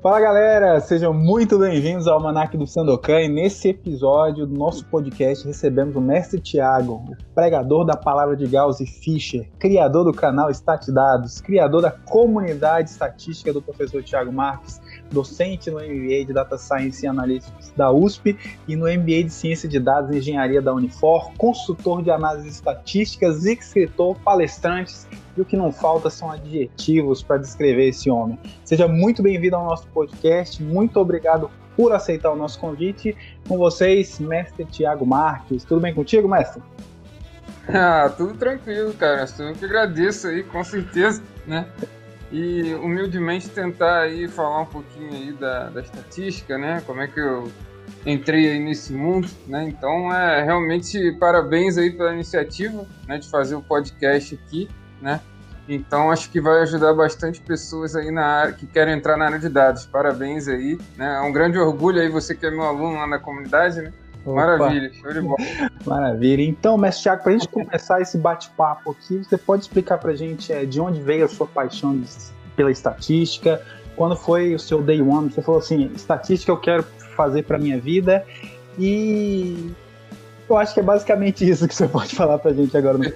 Fala 0.00 0.20
galera, 0.20 0.78
sejam 0.78 1.12
muito 1.12 1.58
bem-vindos 1.58 2.06
ao 2.06 2.18
Almanac 2.18 2.56
do 2.56 2.68
Sandokan. 2.68 3.20
E 3.20 3.28
nesse 3.28 3.70
episódio 3.70 4.46
do 4.46 4.56
nosso 4.56 4.86
podcast 4.86 5.44
recebemos 5.44 5.96
o 5.96 6.00
mestre 6.00 6.40
Tiago, 6.40 7.02
o 7.08 7.16
pregador 7.34 7.84
da 7.84 7.96
palavra 7.96 8.36
de 8.36 8.46
Gauss 8.46 8.78
e 8.78 8.86
Fischer, 8.86 9.50
criador 9.58 10.04
do 10.04 10.12
canal 10.12 10.52
Statdados, 10.52 11.40
criador 11.40 11.82
da 11.82 11.90
comunidade 11.90 12.90
estatística 12.90 13.52
do 13.52 13.60
professor 13.60 14.00
Tiago 14.00 14.32
Marques, 14.32 14.80
docente 15.10 15.68
no 15.68 15.78
MBA 15.78 16.26
de 16.26 16.32
Data 16.32 16.56
Science 16.56 17.04
e 17.04 17.08
Analytics 17.08 17.72
da 17.76 17.90
USP 17.90 18.38
e 18.68 18.76
no 18.76 18.84
MBA 18.84 19.24
de 19.24 19.30
Ciência 19.30 19.68
de 19.68 19.80
Dados 19.80 20.14
e 20.14 20.18
Engenharia 20.18 20.62
da 20.62 20.72
Unifor, 20.72 21.32
consultor 21.36 22.04
de 22.04 22.10
análises 22.12 22.54
estatísticas, 22.54 23.44
escritor, 23.44 24.16
palestrantes 24.24 25.08
e 25.38 25.42
o 25.42 25.44
que 25.44 25.56
não 25.56 25.72
falta 25.72 26.10
são 26.10 26.30
adjetivos 26.30 27.22
para 27.22 27.38
descrever 27.38 27.88
esse 27.88 28.10
homem. 28.10 28.38
Seja 28.64 28.88
muito 28.88 29.22
bem-vindo 29.22 29.56
ao 29.56 29.64
nosso 29.64 29.86
podcast, 29.88 30.62
muito 30.62 30.98
obrigado 30.98 31.50
por 31.76 31.92
aceitar 31.92 32.32
o 32.32 32.36
nosso 32.36 32.58
convite. 32.58 33.16
Com 33.46 33.56
vocês, 33.56 34.18
mestre 34.18 34.64
Tiago 34.64 35.06
Marques. 35.06 35.64
Tudo 35.64 35.80
bem 35.80 35.94
contigo, 35.94 36.28
mestre? 36.28 36.62
Ah, 37.70 38.10
tudo 38.16 38.32
tranquilo, 38.32 38.94
cara. 38.94 39.26
Eu 39.38 39.52
que 39.54 39.66
agradeço 39.66 40.26
aí, 40.26 40.42
com 40.42 40.64
certeza, 40.64 41.22
né? 41.46 41.68
E 42.32 42.72
humildemente 42.76 43.50
tentar 43.50 44.04
aí 44.04 44.26
falar 44.26 44.62
um 44.62 44.66
pouquinho 44.66 45.12
aí 45.12 45.32
da, 45.32 45.68
da 45.68 45.82
estatística, 45.82 46.56
né? 46.56 46.82
Como 46.86 47.02
é 47.02 47.06
que 47.06 47.20
eu 47.20 47.52
entrei 48.06 48.52
aí 48.52 48.58
nesse 48.58 48.94
mundo, 48.94 49.28
né? 49.46 49.64
Então, 49.68 50.10
é 50.10 50.42
realmente 50.42 51.12
parabéns 51.20 51.76
aí 51.76 51.90
pela 51.90 52.14
iniciativa, 52.14 52.86
né, 53.06 53.18
de 53.18 53.28
fazer 53.28 53.54
o 53.54 53.60
podcast 53.60 54.34
aqui 54.34 54.66
né? 55.00 55.20
Então 55.68 56.10
acho 56.10 56.30
que 56.30 56.40
vai 56.40 56.62
ajudar 56.62 56.94
bastante 56.94 57.40
pessoas 57.40 57.94
aí 57.94 58.10
na 58.10 58.24
área 58.24 58.52
que 58.54 58.66
querem 58.66 58.94
entrar 58.94 59.16
na 59.16 59.26
área 59.26 59.38
de 59.38 59.48
dados. 59.48 59.84
Parabéns 59.84 60.48
aí, 60.48 60.78
né? 60.96 61.16
É 61.16 61.20
um 61.20 61.30
grande 61.30 61.58
orgulho 61.58 62.00
aí 62.00 62.08
você 62.08 62.34
que 62.34 62.46
é 62.46 62.50
meu 62.50 62.62
aluno 62.62 62.96
lá 62.96 63.06
na 63.06 63.18
comunidade, 63.18 63.82
né? 63.82 63.92
Opa. 64.24 64.34
Maravilha, 64.34 64.92
show 64.94 65.12
de 65.12 65.20
bola. 65.20 65.36
Maravilha. 65.86 66.42
Então, 66.42 66.76
mestre 66.78 67.04
Thiago, 67.04 67.22
para 67.22 67.32
a 67.32 67.34
gente 67.34 67.48
começar 67.48 68.00
esse 68.00 68.16
bate-papo 68.16 68.92
aqui, 68.92 69.18
você 69.18 69.36
pode 69.36 69.62
explicar 69.62 69.98
para 69.98 70.12
a 70.12 70.16
gente 70.16 70.52
é, 70.52 70.64
de 70.64 70.80
onde 70.80 71.00
veio 71.00 71.24
a 71.24 71.28
sua 71.28 71.46
paixão 71.46 72.02
pela 72.56 72.70
estatística? 72.70 73.62
Quando 73.94 74.16
foi 74.16 74.54
o 74.54 74.58
seu 74.58 74.82
day 74.82 75.02
one? 75.02 75.30
Você 75.30 75.42
falou 75.42 75.60
assim, 75.60 75.90
estatística 75.94 76.50
eu 76.50 76.56
quero 76.56 76.82
fazer 77.16 77.42
para 77.42 77.58
minha 77.58 77.78
vida 77.80 78.24
e 78.78 79.72
eu 80.48 80.56
acho 80.56 80.72
que 80.72 80.80
é 80.80 80.82
basicamente 80.82 81.48
isso 81.48 81.66
que 81.66 81.74
você 81.74 81.88
pode 81.88 82.14
falar 82.16 82.38
para 82.38 82.52
a 82.52 82.54
gente 82.54 82.76
agora. 82.76 82.98
No... 82.98 83.12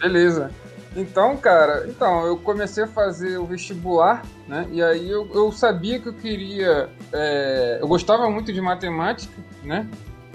Beleza. 0.00 0.50
Então, 0.96 1.36
cara, 1.36 1.86
então, 1.86 2.26
eu 2.26 2.38
comecei 2.38 2.84
a 2.84 2.88
fazer 2.88 3.36
o 3.36 3.44
vestibular, 3.44 4.24
né? 4.48 4.66
E 4.72 4.82
aí 4.82 5.10
eu, 5.10 5.28
eu 5.34 5.52
sabia 5.52 6.00
que 6.00 6.08
eu 6.08 6.14
queria. 6.14 6.88
É, 7.12 7.78
eu 7.82 7.86
gostava 7.86 8.30
muito 8.30 8.50
de 8.50 8.60
matemática, 8.62 9.34
né? 9.62 9.86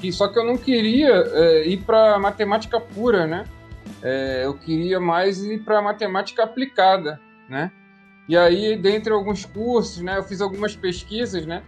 E, 0.04 0.12
só 0.14 0.28
que 0.28 0.38
eu 0.38 0.46
não 0.46 0.56
queria 0.58 1.10
é, 1.10 1.68
ir 1.68 1.78
para 1.78 2.20
matemática 2.20 2.80
pura, 2.80 3.26
né? 3.26 3.46
É, 4.04 4.46
eu 4.46 4.54
queria 4.54 5.00
mais 5.00 5.44
ir 5.44 5.64
para 5.64 5.82
matemática 5.82 6.44
aplicada, 6.44 7.20
né? 7.50 7.72
E 8.30 8.38
aí, 8.38 8.78
dentre 8.78 9.12
alguns 9.12 9.44
cursos, 9.46 10.00
né? 10.02 10.20
Eu 10.20 10.24
fiz 10.24 10.42
algumas 10.42 10.76
pesquisas, 10.76 11.44
né? 11.44 11.64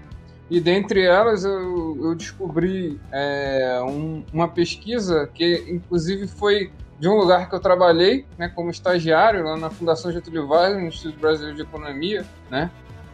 E 0.52 0.60
dentre 0.60 1.02
elas 1.04 1.44
eu, 1.44 1.98
eu 2.00 2.14
descobri 2.14 3.00
é, 3.12 3.82
um, 3.84 4.24
uma 4.32 4.48
pesquisa 4.48 5.28
que, 5.34 5.66
inclusive, 5.68 6.28
foi 6.28 6.72
de 7.00 7.08
um 7.08 7.16
lugar 7.16 7.50
que 7.50 7.56
eu 7.56 7.60
trabalhei, 7.60 8.26
né, 8.38 8.48
como 8.48 8.70
estagiário 8.70 9.44
lá 9.44 9.58
na 9.58 9.70
Fundação 9.70 10.12
Getúlio 10.12 10.48
Vargas, 10.48 10.82
no 10.82 10.88
Instituto 10.88 11.20
Brasileiro 11.20 11.56
de 11.56 11.64
Economia, 11.64 12.26
né, 12.50 12.72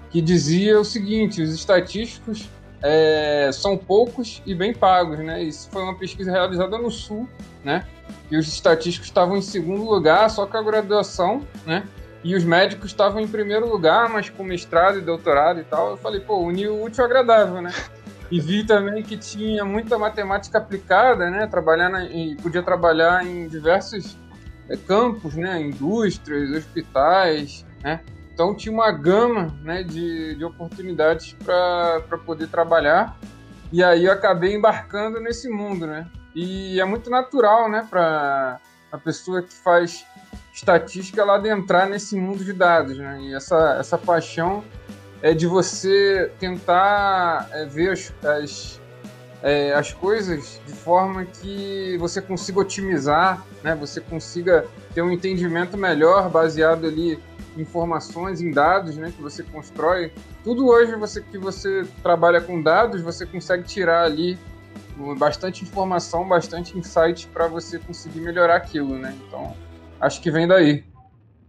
que 0.09 0.21
dizia 0.21 0.79
o 0.79 0.85
seguinte: 0.85 1.41
os 1.41 1.53
estatísticos 1.53 2.49
é, 2.81 3.49
são 3.53 3.77
poucos 3.77 4.41
e 4.45 4.53
bem 4.55 4.73
pagos, 4.73 5.19
né? 5.19 5.43
Isso 5.43 5.69
foi 5.69 5.83
uma 5.83 5.95
pesquisa 5.95 6.31
realizada 6.31 6.77
no 6.77 6.89
Sul, 6.89 7.27
né? 7.63 7.85
E 8.31 8.37
os 8.37 8.47
estatísticos 8.47 9.07
estavam 9.07 9.37
em 9.37 9.41
segundo 9.41 9.83
lugar, 9.83 10.29
só 10.29 10.45
com 10.45 10.57
a 10.57 10.63
graduação, 10.63 11.45
né? 11.65 11.83
E 12.23 12.35
os 12.35 12.43
médicos 12.43 12.91
estavam 12.91 13.21
em 13.21 13.27
primeiro 13.27 13.69
lugar, 13.69 14.09
mas 14.09 14.29
com 14.29 14.43
mestrado 14.43 14.97
e 14.97 15.01
doutorado 15.01 15.59
e 15.59 15.63
tal. 15.63 15.91
Eu 15.91 15.97
falei, 15.97 16.19
pô, 16.19 16.37
unir 16.37 16.69
o 16.69 16.83
útil 16.83 17.03
ao 17.03 17.09
agradável, 17.09 17.61
né? 17.61 17.71
E 18.31 18.39
vi 18.39 18.63
também 18.63 19.01
que 19.01 19.17
tinha 19.17 19.65
muita 19.65 19.97
matemática 19.97 20.57
aplicada, 20.59 21.29
né? 21.29 21.47
Trabalhar 21.47 21.89
na, 21.89 22.03
e 22.05 22.35
podia 22.35 22.61
trabalhar 22.61 23.25
em 23.25 23.47
diversos 23.47 24.17
é, 24.69 24.77
campos, 24.77 25.35
né? 25.35 25.59
Indústrias, 25.61 26.51
hospitais, 26.51 27.65
né? 27.83 28.01
Então 28.31 28.55
tinha 28.55 28.71
uma 28.71 28.89
gama 28.89 29.53
né, 29.63 29.83
de, 29.83 30.35
de 30.35 30.45
oportunidades 30.45 31.35
para 31.43 32.17
poder 32.25 32.47
trabalhar. 32.47 33.17
E 33.69 33.83
aí 33.83 34.05
eu 34.05 34.13
acabei 34.13 34.55
embarcando 34.55 35.19
nesse 35.19 35.49
mundo, 35.49 35.85
né? 35.85 36.07
E 36.33 36.79
é 36.79 36.85
muito 36.85 37.09
natural, 37.09 37.69
né, 37.69 37.85
para 37.89 38.59
a 38.91 38.97
pessoa 38.97 39.41
que 39.41 39.53
faz 39.53 40.05
estatística 40.53 41.21
ela 41.21 41.35
adentrar 41.35 41.89
nesse 41.89 42.15
mundo 42.15 42.43
de 42.45 42.53
dados, 42.53 42.97
né? 42.97 43.19
E 43.23 43.33
essa, 43.33 43.75
essa 43.77 43.97
paixão 43.97 44.63
é 45.21 45.33
de 45.33 45.47
você 45.47 46.31
tentar 46.39 47.49
é, 47.51 47.65
ver 47.65 47.91
as, 47.91 48.13
as, 48.23 48.81
é, 49.43 49.73
as 49.73 49.93
coisas 49.93 50.61
de 50.65 50.73
forma 50.73 51.25
que 51.25 51.97
você 51.97 52.21
consiga 52.21 52.59
otimizar, 52.59 53.45
né? 53.63 53.75
Você 53.75 53.99
consiga 53.99 54.65
ter 54.93 55.01
um 55.01 55.11
entendimento 55.11 55.77
melhor 55.77 56.29
baseado 56.29 56.87
ali 56.87 57.19
em 57.57 57.61
informações, 57.61 58.41
em 58.41 58.51
dados, 58.51 58.95
né? 58.95 59.11
Que 59.15 59.21
você 59.21 59.43
constrói. 59.43 60.13
Tudo 60.43 60.67
hoje 60.67 60.95
você 60.95 61.21
que 61.21 61.37
você 61.37 61.85
trabalha 62.01 62.39
com 62.39 62.61
dados, 62.61 63.01
você 63.01 63.25
consegue 63.25 63.63
tirar 63.63 64.03
ali 64.03 64.37
bastante 65.17 65.63
informação, 65.63 66.27
bastante 66.27 66.77
insight 66.77 67.27
para 67.27 67.47
você 67.47 67.79
conseguir 67.79 68.19
melhorar 68.19 68.55
aquilo, 68.55 68.97
né? 68.97 69.17
Então, 69.27 69.55
acho 69.99 70.21
que 70.21 70.31
vem 70.31 70.47
daí. 70.47 70.83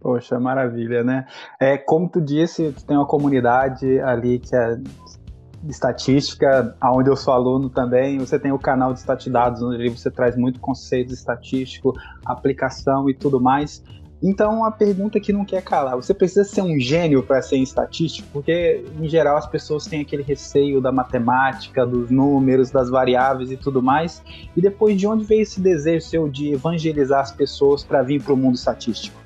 Poxa, 0.01 0.39
maravilha, 0.39 1.03
né? 1.03 1.27
É, 1.59 1.77
como 1.77 2.09
tu 2.09 2.19
disse, 2.19 2.71
tu 2.71 2.83
tem 2.83 2.97
uma 2.97 3.05
comunidade 3.05 3.99
ali 3.99 4.39
que 4.39 4.55
é 4.55 4.79
estatística, 5.69 6.75
onde 6.83 7.07
eu 7.07 7.15
sou 7.15 7.35
aluno 7.35 7.69
também. 7.69 8.17
Você 8.17 8.39
tem 8.39 8.51
o 8.51 8.57
canal 8.57 8.93
de 8.93 8.99
Statidados, 8.99 9.61
onde 9.61 9.89
você 9.89 10.09
traz 10.09 10.35
muito 10.35 10.59
conceito 10.59 11.13
estatístico, 11.13 11.93
aplicação 12.25 13.07
e 13.11 13.13
tudo 13.13 13.39
mais. 13.39 13.83
Então, 14.23 14.65
a 14.65 14.71
pergunta 14.71 15.19
que 15.19 15.31
não 15.31 15.45
quer 15.45 15.61
calar: 15.61 15.95
você 15.95 16.15
precisa 16.15 16.43
ser 16.43 16.63
um 16.63 16.79
gênio 16.79 17.21
para 17.21 17.39
ser 17.41 17.57
estatístico? 17.57 18.27
Porque, 18.33 18.83
em 18.99 19.07
geral, 19.07 19.37
as 19.37 19.45
pessoas 19.45 19.85
têm 19.85 20.01
aquele 20.01 20.23
receio 20.23 20.81
da 20.81 20.91
matemática, 20.91 21.85
dos 21.85 22.09
números, 22.09 22.71
das 22.71 22.89
variáveis 22.89 23.51
e 23.51 23.57
tudo 23.57 23.83
mais. 23.83 24.23
E 24.57 24.61
depois, 24.61 24.97
de 24.97 25.05
onde 25.05 25.23
veio 25.23 25.41
esse 25.41 25.61
desejo 25.61 26.05
seu 26.05 26.27
de 26.27 26.53
evangelizar 26.53 27.21
as 27.21 27.31
pessoas 27.31 27.83
para 27.83 28.01
vir 28.01 28.21
para 28.23 28.33
o 28.33 28.37
mundo 28.37 28.55
estatístico? 28.55 29.20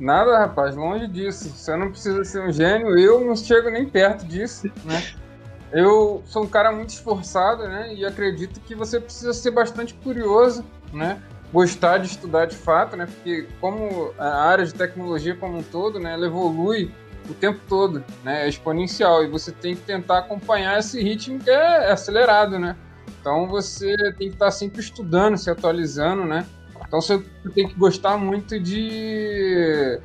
Nada, 0.00 0.38
rapaz, 0.38 0.74
longe 0.74 1.06
disso. 1.06 1.50
Você 1.50 1.76
não 1.76 1.90
precisa 1.90 2.24
ser 2.24 2.40
um 2.40 2.50
gênio, 2.50 2.98
eu 2.98 3.20
não 3.20 3.36
chego 3.36 3.68
nem 3.68 3.86
perto 3.86 4.24
disso, 4.24 4.66
né? 4.82 5.04
Eu 5.70 6.22
sou 6.24 6.44
um 6.44 6.46
cara 6.46 6.72
muito 6.72 6.88
esforçado, 6.88 7.68
né? 7.68 7.94
E 7.94 8.04
acredito 8.06 8.60
que 8.60 8.74
você 8.74 8.98
precisa 8.98 9.34
ser 9.34 9.50
bastante 9.50 9.92
curioso, 9.92 10.64
né? 10.90 11.22
Gostar 11.52 11.98
de 11.98 12.06
estudar 12.06 12.46
de 12.46 12.56
fato, 12.56 12.96
né? 12.96 13.04
Porque 13.04 13.46
como 13.60 14.14
a 14.18 14.42
área 14.42 14.64
de 14.64 14.72
tecnologia 14.72 15.36
como 15.36 15.58
um 15.58 15.62
todo, 15.62 16.00
né? 16.00 16.14
Ela 16.14 16.26
evolui 16.26 16.90
o 17.28 17.34
tempo 17.34 17.60
todo, 17.68 18.02
né? 18.24 18.46
É 18.46 18.48
exponencial 18.48 19.22
e 19.22 19.28
você 19.28 19.52
tem 19.52 19.76
que 19.76 19.82
tentar 19.82 20.20
acompanhar 20.20 20.78
esse 20.78 21.00
ritmo 21.02 21.38
que 21.38 21.50
é 21.50 21.92
acelerado, 21.92 22.58
né? 22.58 22.74
Então 23.20 23.46
você 23.46 23.94
tem 24.14 24.28
que 24.28 24.34
estar 24.34 24.50
sempre 24.50 24.80
estudando, 24.80 25.36
se 25.36 25.50
atualizando, 25.50 26.24
né? 26.24 26.46
Então 26.90 27.00
você 27.00 27.22
tem 27.54 27.68
que 27.68 27.74
gostar 27.74 28.18
muito 28.18 28.58
de, 28.58 30.00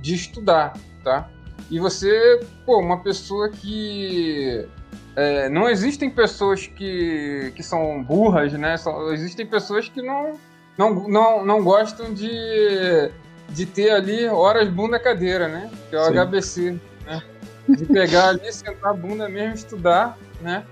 de 0.00 0.14
estudar, 0.14 0.72
tá? 1.04 1.28
E 1.70 1.78
você, 1.78 2.40
pô, 2.64 2.80
uma 2.80 3.00
pessoa 3.00 3.50
que. 3.50 4.66
É, 5.14 5.50
não 5.50 5.68
existem 5.68 6.08
pessoas 6.08 6.66
que, 6.66 7.52
que 7.54 7.62
são 7.62 8.02
burras, 8.02 8.54
né? 8.54 8.78
Só, 8.78 9.12
existem 9.12 9.44
pessoas 9.44 9.86
que 9.86 10.00
não, 10.00 10.32
não, 10.78 11.06
não, 11.06 11.44
não 11.44 11.62
gostam 11.62 12.14
de, 12.14 13.10
de 13.50 13.66
ter 13.66 13.90
ali 13.90 14.26
horas 14.26 14.66
bunda 14.70 14.98
cadeira, 14.98 15.46
né? 15.46 15.70
Que 15.90 15.96
é 15.96 16.00
o 16.00 16.04
Sim. 16.06 16.18
HBC, 16.18 16.80
né? 17.04 17.22
De 17.68 17.84
pegar 17.84 18.30
ali, 18.30 18.50
sentar 18.50 18.92
a 18.92 18.94
bunda 18.94 19.28
mesmo, 19.28 19.54
estudar, 19.56 20.16
né? 20.40 20.64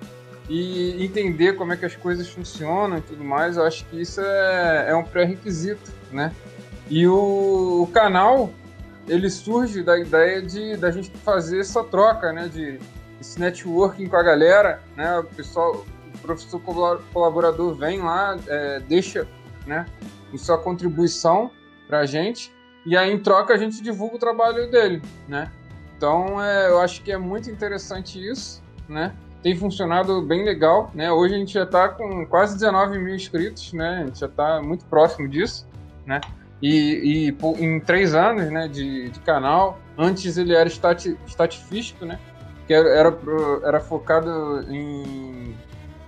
E 0.53 1.03
entender 1.03 1.55
como 1.55 1.73
é 1.73 1.77
que 1.79 1.87
as 1.87 1.97
coisas 1.97 2.29
funcionam 2.29 2.99
e 2.99 3.01
tudo 3.01 3.25
mais, 3.25 3.57
eu 3.57 3.65
acho 3.65 3.87
que 3.87 4.03
isso 4.03 4.21
é, 4.21 4.91
é 4.91 4.95
um 4.95 5.03
pré-requisito, 5.03 5.91
né? 6.11 6.31
E 6.91 7.07
o, 7.07 7.85
o, 7.85 7.87
canal, 7.87 8.53
ele 9.09 9.31
surge 9.31 9.83
da 9.83 9.99
ideia 9.99 10.43
de 10.43 10.77
da 10.77 10.91
gente 10.91 11.11
fazer 11.25 11.61
essa 11.61 11.83
troca, 11.83 12.35
né? 12.35 12.49
De 12.49 12.79
esse 13.19 13.41
networking 13.41 14.07
com 14.09 14.17
a 14.17 14.23
galera, 14.23 14.83
né? 14.95 15.21
O 15.21 15.25
pessoal, 15.25 15.87
o 16.15 16.19
professor 16.19 16.61
colaborador 17.15 17.75
vem 17.75 18.03
lá, 18.03 18.39
é, 18.47 18.81
deixa, 18.81 19.27
né? 19.67 19.87
Sua 20.37 20.59
contribuição 20.59 21.51
para 21.89 22.01
a 22.01 22.07
gente 22.07 22.53
e 22.85 22.95
aí 22.95 23.11
em 23.11 23.19
troca 23.19 23.55
a 23.55 23.57
gente 23.57 23.83
divulga 23.83 24.17
o 24.17 24.19
trabalho 24.19 24.71
dele, 24.71 25.01
né? 25.27 25.51
Então, 25.97 26.43
é, 26.43 26.69
eu 26.69 26.79
acho 26.79 27.03
que 27.03 27.11
é 27.11 27.17
muito 27.17 27.49
interessante 27.49 28.19
isso, 28.19 28.63
né? 28.87 29.15
Tem 29.43 29.57
funcionado 29.57 30.23
bem 30.23 30.45
legal, 30.45 30.91
né? 30.95 31.11
Hoje 31.11 31.35
a 31.35 31.39
gente 31.39 31.53
já 31.53 31.65
está 31.65 31.89
com 31.89 32.25
quase 32.27 32.55
19 32.55 32.99
mil 32.99 33.15
inscritos, 33.15 33.73
né? 33.73 34.03
A 34.03 34.07
gente 34.07 34.21
já 34.21 34.27
está 34.27 34.63
muito 34.63 34.85
próximo 34.85 35.29
disso, 35.29 35.67
né? 36.07 36.21
E, 36.63 37.29
e 37.35 37.65
em 37.65 37.81
três 37.81 38.15
anos, 38.15 38.49
né, 38.53 38.69
de, 38.69 39.11
de 39.11 39.19
canal, 39.21 39.81
antes 39.99 40.37
ele 40.37 40.55
era 40.55 40.69
stati, 40.69 41.19
estatifístico, 41.27 42.05
né? 42.05 42.21
Que 42.69 42.75
era, 42.75 42.89
era, 42.89 43.19
era 43.65 43.81
focado 43.81 44.65
em, 44.71 45.57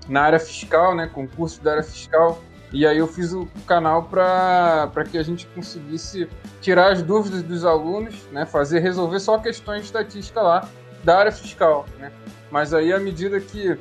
na 0.09 0.23
área 0.23 0.39
fiscal, 0.39 0.95
né? 0.95 1.11
Concurso 1.13 1.61
da 1.61 1.73
área 1.73 1.83
fiscal 1.83 2.41
e 2.75 2.85
aí 2.85 2.99
eu 2.99 3.07
fiz 3.07 3.33
o 3.33 3.47
canal 3.69 4.03
para 4.03 5.05
que 5.09 5.17
a 5.17 5.23
gente 5.23 5.47
conseguisse 5.47 6.29
tirar 6.61 6.91
as 6.91 7.03
dúvidas 7.03 7.41
dos 7.45 7.65
alunos, 7.65 8.27
né, 8.33 8.45
fazer 8.45 8.81
resolver 8.81 9.21
só 9.21 9.39
questões 9.39 9.83
de 9.83 9.87
estatística 9.87 10.43
lá 10.43 10.69
da 11.05 11.19
área 11.19 11.33
fiscal, 11.33 11.87
né? 11.99 12.11
Mas 12.51 12.73
aí 12.73 12.93
à 12.93 12.99
medida 12.99 13.41
que 13.41 13.79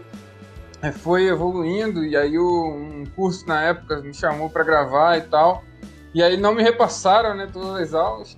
é, 0.81 0.91
foi 0.91 1.27
evoluindo 1.27 2.03
e 2.03 2.15
aí 2.15 2.37
um 2.37 3.05
curso 3.15 3.47
na 3.47 3.61
época 3.61 4.01
me 4.01 4.13
chamou 4.13 4.49
para 4.49 4.63
gravar 4.63 5.17
e 5.17 5.21
tal, 5.21 5.63
e 6.13 6.21
aí 6.21 6.37
não 6.37 6.53
me 6.53 6.61
repassaram, 6.61 7.35
né, 7.35 7.49
todas 7.51 7.81
as 7.81 7.93
aulas. 7.93 8.37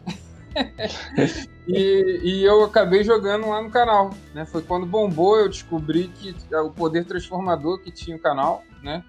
e, 1.67 2.21
e, 2.23 2.43
eu 2.43 2.63
acabei 2.63 3.03
jogando 3.03 3.49
lá 3.49 3.61
no 3.61 3.69
canal, 3.69 4.11
né? 4.33 4.45
Foi 4.45 4.61
quando 4.61 4.85
bombou, 4.85 5.37
eu 5.37 5.49
descobri 5.49 6.07
que 6.07 6.33
o 6.53 6.69
poder 6.69 7.03
transformador 7.03 7.79
que 7.79 7.91
tinha 7.91 8.15
o 8.15 8.19
canal, 8.19 8.63
né? 8.81 9.03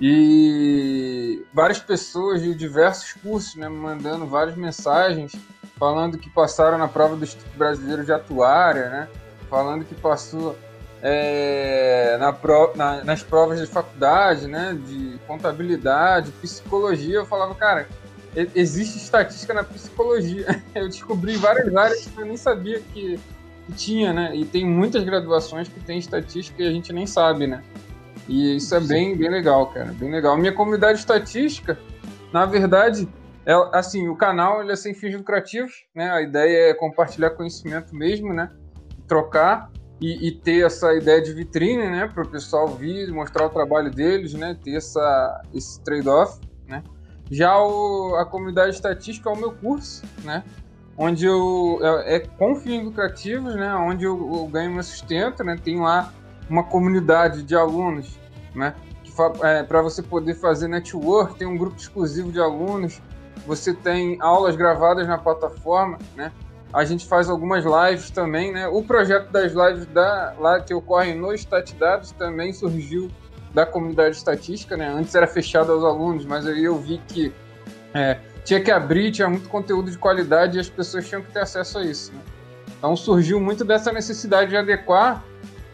E 0.00 1.42
várias 1.54 1.78
pessoas 1.78 2.42
de 2.42 2.54
diversos 2.54 3.12
cursos 3.14 3.54
né, 3.54 3.68
me 3.68 3.76
mandando 3.76 4.26
várias 4.26 4.56
mensagens 4.56 5.32
falando 5.78 6.18
que 6.18 6.30
passaram 6.30 6.78
na 6.78 6.88
prova 6.88 7.16
do 7.16 7.24
Instituto 7.24 7.56
Brasileiro 7.56 8.04
de 8.04 8.12
Atuária, 8.12 8.88
né? 8.88 9.08
Falando 9.50 9.84
que 9.84 9.94
passou 9.94 10.56
é, 11.02 12.16
na 12.18 12.32
pro, 12.32 12.72
na, 12.74 13.04
nas 13.04 13.22
provas 13.22 13.60
de 13.60 13.66
faculdade, 13.66 14.46
né? 14.46 14.78
De 14.86 15.18
contabilidade, 15.26 16.30
psicologia. 16.32 17.16
Eu 17.16 17.26
falava, 17.26 17.54
cara, 17.54 17.88
existe 18.54 18.98
estatística 18.98 19.52
na 19.52 19.64
psicologia. 19.64 20.62
Eu 20.74 20.88
descobri 20.88 21.36
várias 21.36 21.74
áreas 21.74 22.06
que 22.06 22.20
eu 22.20 22.26
nem 22.26 22.36
sabia 22.36 22.80
que, 22.92 23.18
que 23.66 23.72
tinha, 23.72 24.12
né? 24.12 24.34
E 24.34 24.44
tem 24.44 24.66
muitas 24.66 25.04
graduações 25.04 25.68
que 25.68 25.80
tem 25.80 25.98
estatística 25.98 26.62
e 26.62 26.66
a 26.66 26.72
gente 26.72 26.92
nem 26.92 27.06
sabe, 27.06 27.46
né? 27.46 27.62
E 28.28 28.56
isso 28.56 28.74
é 28.74 28.80
bem, 28.80 29.16
bem 29.16 29.30
legal, 29.30 29.66
cara. 29.66 29.92
Bem 29.92 30.10
legal. 30.10 30.36
Minha 30.36 30.52
comunidade 30.52 30.98
estatística, 30.98 31.78
na 32.32 32.46
verdade, 32.46 33.08
é 33.46 33.52
assim, 33.72 34.08
o 34.08 34.16
canal 34.16 34.62
ele 34.62 34.72
é 34.72 34.76
sem 34.76 34.94
fins 34.94 35.14
lucrativos, 35.14 35.84
né? 35.94 36.10
A 36.10 36.22
ideia 36.22 36.70
é 36.70 36.74
compartilhar 36.74 37.30
conhecimento 37.30 37.94
mesmo, 37.94 38.32
né? 38.32 38.50
Trocar 39.06 39.70
e, 40.00 40.28
e 40.28 40.32
ter 40.32 40.64
essa 40.64 40.94
ideia 40.94 41.20
de 41.20 41.32
vitrine, 41.32 41.90
né? 41.90 42.08
Para 42.08 42.22
o 42.22 42.28
pessoal 42.28 42.68
vir, 42.68 43.10
mostrar 43.12 43.46
o 43.46 43.50
trabalho 43.50 43.90
deles, 43.90 44.32
né? 44.34 44.56
Ter 44.62 44.76
essa, 44.76 45.42
esse 45.52 45.82
trade-off, 45.82 46.40
né? 46.66 46.82
Já 47.30 47.58
o, 47.58 48.16
a 48.16 48.24
comunidade 48.24 48.74
estatística 48.74 49.28
é 49.28 49.32
o 49.32 49.36
meu 49.36 49.52
curso, 49.52 50.04
né? 50.22 50.42
Onde 50.96 51.26
eu 51.26 51.80
é, 51.82 52.16
é 52.16 52.20
com 52.20 52.54
fins 52.56 52.82
lucrativos, 52.82 53.54
né? 53.56 53.74
Onde 53.74 54.04
eu, 54.04 54.16
eu 54.32 54.46
ganho 54.46 54.72
meu 54.72 54.82
sustento, 54.82 55.44
né? 55.44 55.56
Tem 55.62 55.80
lá 55.80 56.12
uma 56.48 56.64
comunidade 56.64 57.42
de 57.42 57.54
alunos, 57.54 58.18
né? 58.54 58.74
É, 59.42 59.62
para 59.62 59.80
você 59.80 60.02
poder 60.02 60.34
fazer 60.34 60.66
network, 60.66 61.36
tem 61.38 61.46
um 61.46 61.56
grupo 61.56 61.76
exclusivo 61.76 62.32
de 62.32 62.40
alunos, 62.40 63.00
você 63.46 63.74
tem 63.74 64.16
aulas 64.20 64.56
gravadas 64.56 65.06
na 65.06 65.18
plataforma, 65.18 65.98
né? 66.16 66.32
A 66.72 66.84
gente 66.84 67.06
faz 67.06 67.28
algumas 67.30 67.64
lives 67.64 68.10
também, 68.10 68.52
né? 68.52 68.66
O 68.66 68.82
projeto 68.82 69.30
das 69.30 69.52
lives 69.52 69.86
da, 69.86 70.34
lá 70.38 70.60
que 70.60 70.74
ocorrem 70.74 71.16
no 71.16 71.32
Statdados 71.32 72.10
também 72.12 72.52
surgiu 72.52 73.10
da 73.52 73.64
comunidade 73.64 74.16
estatística, 74.16 74.76
né? 74.76 74.88
Antes 74.88 75.14
era 75.14 75.26
fechado 75.26 75.70
aos 75.70 75.84
alunos, 75.84 76.26
mas 76.26 76.46
aí 76.46 76.64
eu 76.64 76.76
vi 76.76 77.00
que 77.06 77.32
é, 77.94 78.18
tinha 78.44 78.60
que 78.60 78.70
abrir, 78.72 79.12
tinha 79.12 79.28
muito 79.28 79.48
conteúdo 79.48 79.90
de 79.90 79.96
qualidade 79.96 80.56
e 80.56 80.60
as 80.60 80.68
pessoas 80.68 81.08
tinham 81.08 81.22
que 81.22 81.30
ter 81.30 81.40
acesso 81.40 81.78
a 81.78 81.84
isso, 81.84 82.12
né? 82.12 82.20
Então 82.76 82.96
surgiu 82.96 83.40
muito 83.40 83.64
dessa 83.64 83.92
necessidade 83.92 84.50
de 84.50 84.56
adequar 84.56 85.24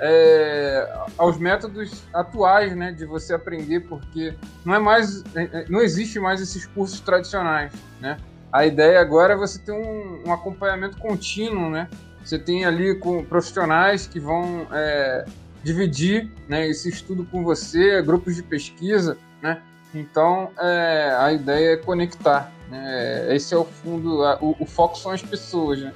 é, 0.01 0.89
aos 1.19 1.37
métodos 1.37 2.05
atuais, 2.13 2.75
né, 2.75 2.91
de 2.91 3.05
você 3.05 3.35
aprender, 3.35 3.81
porque 3.81 4.35
não 4.65 4.75
é 4.75 4.79
mais, 4.79 5.23
é, 5.35 5.43
é, 5.53 5.67
não 5.69 5.81
existe 5.81 6.19
mais 6.19 6.41
esses 6.41 6.67
cursos 6.67 7.01
tradicionais, 7.01 7.73
né? 8.01 8.17
A 8.53 8.67
ideia 8.67 9.01
agora 9.01 9.35
é 9.35 9.37
você 9.37 9.59
ter 9.59 9.73
um, 9.73 10.23
um 10.27 10.33
acompanhamento 10.33 10.97
contínuo, 10.97 11.71
né? 11.71 11.89
Você 12.25 12.39
tem 12.39 12.65
ali 12.65 12.95
com 12.97 13.25
profissionais 13.25 14.07
que 14.07 14.19
vão 14.19 14.67
é, 14.73 15.25
dividir, 15.63 16.31
né, 16.49 16.67
esse 16.67 16.89
estudo 16.89 17.25
com 17.27 17.45
você, 17.45 18.03
grupos 18.03 18.35
de 18.35 18.43
pesquisa, 18.43 19.17
né? 19.43 19.63
Então, 19.95 20.51
é, 20.59 21.15
a 21.19 21.33
ideia 21.33 21.75
é 21.75 21.77
conectar. 21.77 22.53
Né? 22.71 23.35
Esse 23.35 23.53
é 23.55 23.57
o 23.57 23.65
fundo, 23.65 24.23
o, 24.41 24.57
o 24.61 24.67
foco 24.67 24.97
são 24.97 25.13
as 25.13 25.23
pessoas, 25.23 25.81
né? 25.81 25.93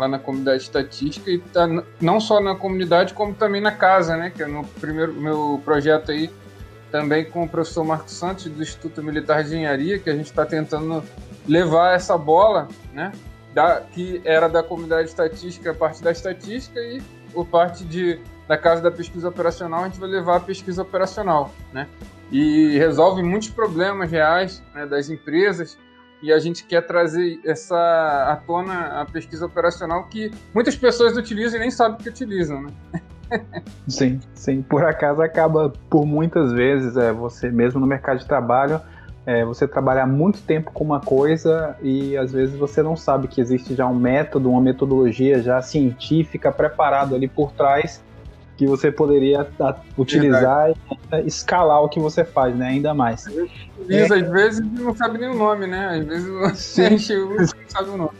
Lá 0.00 0.08
na 0.08 0.18
comunidade 0.18 0.62
estatística 0.62 1.30
e 1.30 1.38
tá 1.38 1.68
não 2.00 2.18
só 2.18 2.40
na 2.40 2.54
comunidade 2.54 3.14
como 3.14 3.34
também 3.34 3.60
na 3.60 3.70
casa, 3.70 4.16
né? 4.16 4.30
Que 4.30 4.42
é 4.42 4.46
no 4.46 4.64
primeiro 4.64 5.12
meu 5.14 5.60
projeto 5.64 6.10
aí 6.10 6.30
também 6.90 7.24
com 7.24 7.44
o 7.44 7.48
professor 7.48 7.84
Marcos 7.84 8.14
Santos 8.14 8.46
do 8.46 8.62
Instituto 8.62 9.02
Militar 9.02 9.44
de 9.44 9.50
Engenharia, 9.50 9.98
que 9.98 10.10
a 10.10 10.14
gente 10.14 10.26
está 10.26 10.44
tentando 10.44 11.04
levar 11.46 11.94
essa 11.94 12.16
bola, 12.18 12.68
né? 12.92 13.12
Da, 13.54 13.80
que 13.80 14.20
era 14.24 14.48
da 14.48 14.62
comunidade 14.62 15.08
estatística, 15.08 15.74
parte 15.74 16.02
da 16.02 16.10
estatística 16.10 16.80
e 16.80 17.02
o 17.34 17.44
parte 17.44 17.84
de 17.84 18.18
da 18.48 18.58
casa 18.58 18.82
da 18.82 18.90
pesquisa 18.90 19.28
operacional, 19.28 19.84
a 19.84 19.88
gente 19.88 20.00
vai 20.00 20.08
levar 20.08 20.36
a 20.38 20.40
pesquisa 20.40 20.82
operacional, 20.82 21.52
né? 21.72 21.86
E 22.32 22.76
resolve 22.78 23.22
muitos 23.22 23.48
problemas 23.48 24.10
reais 24.10 24.60
né, 24.74 24.86
das 24.86 25.08
empresas 25.08 25.78
e 26.22 26.32
a 26.32 26.38
gente 26.38 26.64
quer 26.64 26.86
trazer 26.86 27.40
essa 27.44 27.76
à 27.76 28.36
tona 28.36 29.00
a 29.00 29.06
pesquisa 29.06 29.46
operacional 29.46 30.04
que 30.04 30.30
muitas 30.54 30.76
pessoas 30.76 31.16
utilizam 31.16 31.58
e 31.58 31.60
nem 31.60 31.70
sabem 31.70 31.98
que 31.98 32.08
utilizam, 32.08 32.62
né? 32.62 32.70
sim, 33.86 34.20
sim. 34.34 34.62
Por 34.62 34.84
acaso 34.84 35.22
acaba 35.22 35.72
por 35.88 36.04
muitas 36.04 36.52
vezes 36.52 36.96
é, 36.96 37.12
você 37.12 37.50
mesmo 37.50 37.80
no 37.80 37.86
mercado 37.86 38.18
de 38.18 38.26
trabalho 38.26 38.80
é, 39.26 39.44
você 39.44 39.68
trabalhar 39.68 40.06
muito 40.06 40.40
tempo 40.42 40.70
com 40.72 40.82
uma 40.82 41.00
coisa 41.00 41.76
e 41.82 42.16
às 42.16 42.32
vezes 42.32 42.56
você 42.56 42.82
não 42.82 42.96
sabe 42.96 43.28
que 43.28 43.40
existe 43.40 43.74
já 43.74 43.86
um 43.86 43.94
método, 43.94 44.50
uma 44.50 44.60
metodologia 44.60 45.42
já 45.42 45.60
científica 45.62 46.50
preparado 46.50 47.14
ali 47.14 47.28
por 47.28 47.52
trás 47.52 48.02
que 48.60 48.66
você 48.66 48.92
poderia 48.92 49.48
utilizar 49.96 50.66
Verdade. 50.66 51.24
e 51.24 51.26
escalar 51.26 51.82
o 51.82 51.88
que 51.88 51.98
você 51.98 52.26
faz, 52.26 52.54
né? 52.54 52.68
Ainda 52.68 52.92
mais. 52.92 53.26
Isso, 53.26 54.12
é. 54.12 54.20
às 54.20 54.30
vezes 54.30 54.60
não 54.60 54.94
sabe 54.94 55.16
nem 55.16 55.30
o 55.30 55.34
nome, 55.34 55.66
né? 55.66 55.98
Às 55.98 56.04
vezes 56.04 56.28
você 56.28 56.90
não 57.16 57.48
sabe 57.66 57.88
o 57.88 57.96
nome. 57.96 58.18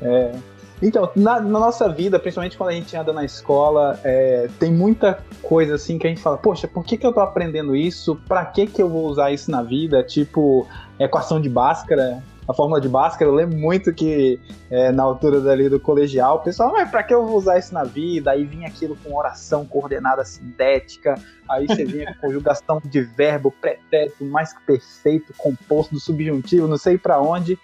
É. 0.00 0.32
Então, 0.80 1.10
na, 1.14 1.40
na, 1.40 1.60
nossa 1.60 1.90
vida, 1.90 2.18
principalmente 2.18 2.56
quando 2.56 2.70
a 2.70 2.72
gente 2.72 2.96
anda 2.96 3.12
na 3.12 3.22
escola, 3.22 4.00
é, 4.02 4.48
tem 4.58 4.72
muita 4.72 5.18
coisa 5.42 5.74
assim 5.74 5.98
que 5.98 6.06
a 6.06 6.10
gente 6.10 6.22
fala, 6.22 6.38
poxa, 6.38 6.66
por 6.66 6.82
que, 6.82 6.96
que 6.96 7.06
eu 7.06 7.12
tô 7.12 7.20
aprendendo 7.20 7.76
isso? 7.76 8.16
Pra 8.26 8.46
que, 8.46 8.66
que 8.66 8.80
eu 8.80 8.88
vou 8.88 9.06
usar 9.06 9.30
isso 9.30 9.50
na 9.50 9.62
vida? 9.62 10.02
Tipo, 10.02 10.66
equação 10.98 11.38
de 11.38 11.50
Bhaskara, 11.50 12.22
a 12.48 12.52
fórmula 12.52 12.80
de 12.80 12.88
Bhaskara, 12.88 13.30
eu 13.30 13.34
lembro 13.34 13.56
muito 13.56 13.92
que 13.92 14.38
é, 14.70 14.92
na 14.92 15.02
altura 15.02 15.40
dali 15.40 15.68
do 15.68 15.80
colegial, 15.80 16.36
o 16.36 16.40
pessoal, 16.40 16.72
mas 16.72 16.90
pra 16.90 17.02
que 17.02 17.14
eu 17.14 17.26
vou 17.26 17.36
usar 17.36 17.58
isso 17.58 17.72
na 17.72 17.84
vida? 17.84 18.30
Aí 18.30 18.44
vinha 18.44 18.68
aquilo 18.68 18.96
com 19.02 19.14
oração 19.14 19.64
coordenada 19.64 20.24
sintética, 20.24 21.14
aí 21.48 21.66
você 21.66 21.84
vinha 21.84 22.14
com 22.14 22.28
conjugação 22.28 22.80
de 22.84 23.00
verbo, 23.00 23.50
pretérito 23.50 24.24
mais 24.24 24.52
que 24.52 24.62
perfeito, 24.62 25.32
composto 25.36 25.94
do 25.94 26.00
subjuntivo, 26.00 26.66
não 26.66 26.78
sei 26.78 26.96
para 26.98 27.20
onde. 27.20 27.58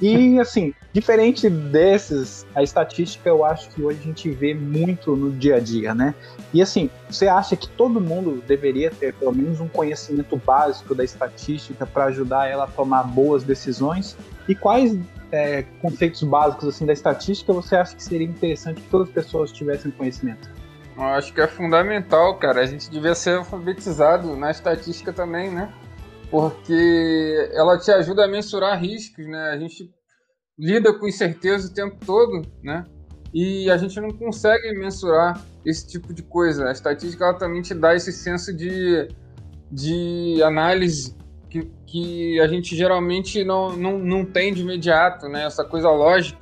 E 0.00 0.38
assim, 0.40 0.74
diferente 0.92 1.48
desses, 1.48 2.46
a 2.54 2.62
estatística 2.62 3.28
eu 3.28 3.44
acho 3.44 3.70
que 3.70 3.82
hoje 3.82 4.00
a 4.00 4.02
gente 4.02 4.30
vê 4.30 4.54
muito 4.54 5.14
no 5.16 5.30
dia 5.30 5.56
a 5.56 5.60
dia, 5.60 5.94
né? 5.94 6.14
E 6.52 6.62
assim, 6.62 6.90
você 7.08 7.28
acha 7.28 7.56
que 7.56 7.68
todo 7.68 8.00
mundo 8.00 8.42
deveria 8.46 8.90
ter 8.90 9.14
pelo 9.14 9.32
menos 9.32 9.60
um 9.60 9.68
conhecimento 9.68 10.36
básico 10.36 10.94
da 10.94 11.04
estatística 11.04 11.86
para 11.86 12.06
ajudar 12.06 12.48
ela 12.48 12.64
a 12.64 12.68
tomar 12.68 13.04
boas 13.04 13.44
decisões? 13.44 14.16
E 14.48 14.54
quais 14.54 14.98
é, 15.32 15.62
conceitos 15.80 16.22
básicos 16.22 16.68
assim 16.68 16.86
da 16.86 16.92
estatística 16.92 17.52
você 17.52 17.76
acha 17.76 17.96
que 17.96 18.02
seria 18.02 18.26
interessante 18.26 18.80
que 18.80 18.88
todas 18.88 19.08
as 19.08 19.14
pessoas 19.14 19.52
tivessem 19.52 19.90
conhecimento? 19.90 20.48
Eu 20.96 21.02
acho 21.02 21.32
que 21.32 21.40
é 21.40 21.46
fundamental, 21.46 22.38
cara. 22.38 22.60
A 22.60 22.66
gente 22.66 22.90
devia 22.90 23.14
ser 23.14 23.36
alfabetizado 23.38 24.36
na 24.36 24.50
estatística 24.50 25.12
também, 25.12 25.50
né? 25.50 25.72
Porque 26.30 27.50
ela 27.52 27.78
te 27.78 27.90
ajuda 27.90 28.24
a 28.24 28.28
mensurar 28.28 28.80
riscos, 28.80 29.26
né? 29.26 29.50
A 29.50 29.58
gente 29.58 29.90
lida 30.58 30.92
com 30.92 31.08
incerteza 31.08 31.68
o 31.68 31.74
tempo 31.74 31.96
todo, 32.04 32.42
né? 32.62 32.84
E 33.32 33.68
a 33.68 33.76
gente 33.76 34.00
não 34.00 34.10
consegue 34.10 34.72
mensurar 34.78 35.44
esse 35.64 35.86
tipo 35.88 36.14
de 36.14 36.22
coisa. 36.22 36.68
A 36.68 36.72
estatística 36.72 37.24
ela 37.24 37.34
também 37.34 37.62
te 37.62 37.74
dá 37.74 37.94
esse 37.94 38.12
senso 38.12 38.54
de, 38.56 39.08
de 39.70 40.40
análise 40.44 41.16
que, 41.50 41.64
que 41.86 42.40
a 42.40 42.46
gente 42.46 42.76
geralmente 42.76 43.42
não, 43.44 43.76
não, 43.76 43.98
não 43.98 44.24
tem 44.24 44.54
de 44.54 44.62
imediato, 44.62 45.28
né? 45.28 45.44
Essa 45.44 45.64
coisa 45.64 45.90
lógica, 45.90 46.38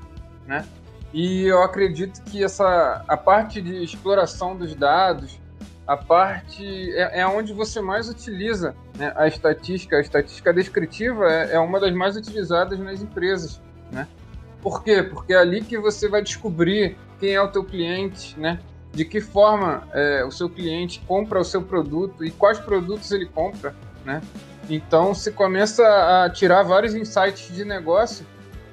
né? 0.46 0.66
E 1.12 1.44
eu 1.44 1.62
acredito 1.62 2.22
que 2.24 2.42
essa 2.42 3.04
a 3.06 3.16
parte 3.16 3.60
de 3.60 3.84
exploração 3.84 4.56
dos 4.56 4.74
dados, 4.74 5.38
a 5.86 5.96
parte 5.96 6.90
é, 6.94 7.20
é 7.20 7.26
onde 7.26 7.52
você 7.52 7.80
mais 7.80 8.08
utiliza 8.08 8.74
né, 8.96 9.12
a 9.16 9.26
estatística. 9.26 9.96
A 9.96 10.00
estatística 10.00 10.52
descritiva 10.52 11.30
é, 11.30 11.54
é, 11.54 11.58
uma 11.58 11.78
das 11.78 11.92
mais 11.92 12.16
utilizadas 12.16 12.78
nas 12.78 13.02
empresas, 13.02 13.60
né? 13.90 14.08
Por 14.62 14.82
quê? 14.82 15.02
Porque 15.02 15.34
é 15.34 15.38
ali 15.38 15.60
que 15.60 15.76
você 15.76 16.08
vai 16.08 16.22
descobrir 16.22 16.96
quem 17.18 17.34
é 17.34 17.42
o 17.42 17.48
teu 17.48 17.64
cliente, 17.64 18.38
né? 18.38 18.60
De 18.92 19.04
que 19.04 19.20
forma 19.20 19.86
é, 19.92 20.24
o 20.24 20.30
seu 20.30 20.48
cliente 20.48 21.02
compra 21.06 21.40
o 21.40 21.44
seu 21.44 21.62
produto 21.62 22.24
e 22.24 22.30
quais 22.30 22.58
produtos 22.58 23.10
ele 23.10 23.26
compra, 23.26 23.74
né? 24.04 24.22
Então, 24.70 25.12
se 25.12 25.32
começa 25.32 25.82
a 26.24 26.30
tirar 26.30 26.62
vários 26.62 26.94
insights 26.94 27.52
de 27.54 27.64
negócio 27.64 28.24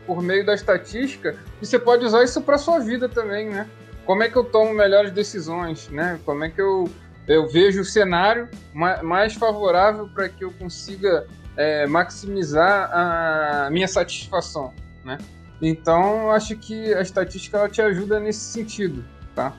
por 0.10 0.24
meio 0.24 0.44
da 0.44 0.56
estatística 0.56 1.36
e 1.62 1.68
você 1.68 1.78
pode 1.78 2.04
usar 2.04 2.24
isso 2.24 2.42
para 2.42 2.58
sua 2.58 2.80
vida 2.80 3.08
também, 3.08 3.48
né? 3.48 3.70
Como 4.08 4.24
é 4.24 4.28
que 4.28 4.36
eu 4.36 4.44
tomo 4.44 4.74
melhores 4.74 5.12
decisões, 5.12 5.88
né? 5.89 6.20
Como 6.25 6.44
é 6.44 6.50
que 6.50 6.60
eu, 6.60 6.89
eu 7.28 7.48
vejo 7.48 7.82
o 7.82 7.86
cenário 7.86 8.50
mais 8.74 9.36
favorável 9.36 10.10
para 10.10 10.28
que 10.28 10.44
eu 10.44 10.51
consiga 10.54 11.28
é, 11.56 11.86
maximizar 11.86 12.89
a 12.92 13.70
minha 13.70 13.88
satisfação, 13.88 14.74
né? 15.06 15.20
Então, 15.62 16.32
acho 16.32 16.56
que 16.56 16.92
a 16.96 17.01
estatística 17.01 17.60
ela 17.60 17.70
te 17.70 17.84
ajuda 17.84 18.20
nesse 18.20 18.39
sentido, 18.39 19.06
tá? 19.36 19.54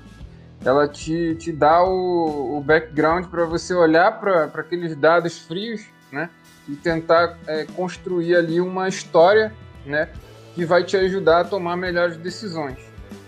Ela 0.64 0.88
te, 0.88 1.36
te 1.36 1.52
dá 1.52 1.80
o, 1.84 2.58
o 2.58 2.60
background 2.60 3.26
para 3.26 3.44
você 3.44 3.72
olhar 3.72 4.18
para 4.18 4.46
aqueles 4.46 4.96
dados 4.96 5.38
frios, 5.38 5.82
né? 6.10 6.28
E 6.68 6.74
tentar 6.74 7.38
é, 7.46 7.66
construir 7.66 8.34
ali 8.34 8.60
uma 8.60 8.88
história, 8.88 9.54
né? 9.86 10.08
Que 10.60 10.66
vai 10.66 10.84
te 10.84 10.94
ajudar 10.94 11.40
a 11.40 11.44
tomar 11.44 11.74
melhores 11.74 12.18
decisões, 12.18 12.76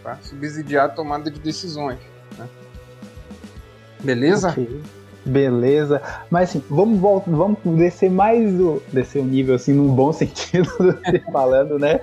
tá? 0.02 0.18
Subsidiar 0.20 0.84
a 0.84 0.88
tomada 0.90 1.30
de 1.30 1.40
decisões, 1.40 1.98
né? 2.36 2.46
Beleza? 4.04 4.50
Okay. 4.50 4.82
Beleza. 5.24 6.02
Mas 6.28 6.50
assim, 6.50 6.62
vamos 6.68 7.00
voltar, 7.00 7.30
vamos 7.30 7.58
descer 7.64 8.10
mais 8.10 8.52
o. 8.60 8.82
descer 8.92 9.22
o 9.22 9.24
nível 9.24 9.54
assim, 9.54 9.72
num 9.72 9.94
bom 9.94 10.12
sentido 10.12 10.68
do 10.78 10.92
que 11.00 11.20
falando, 11.32 11.78
né? 11.78 12.00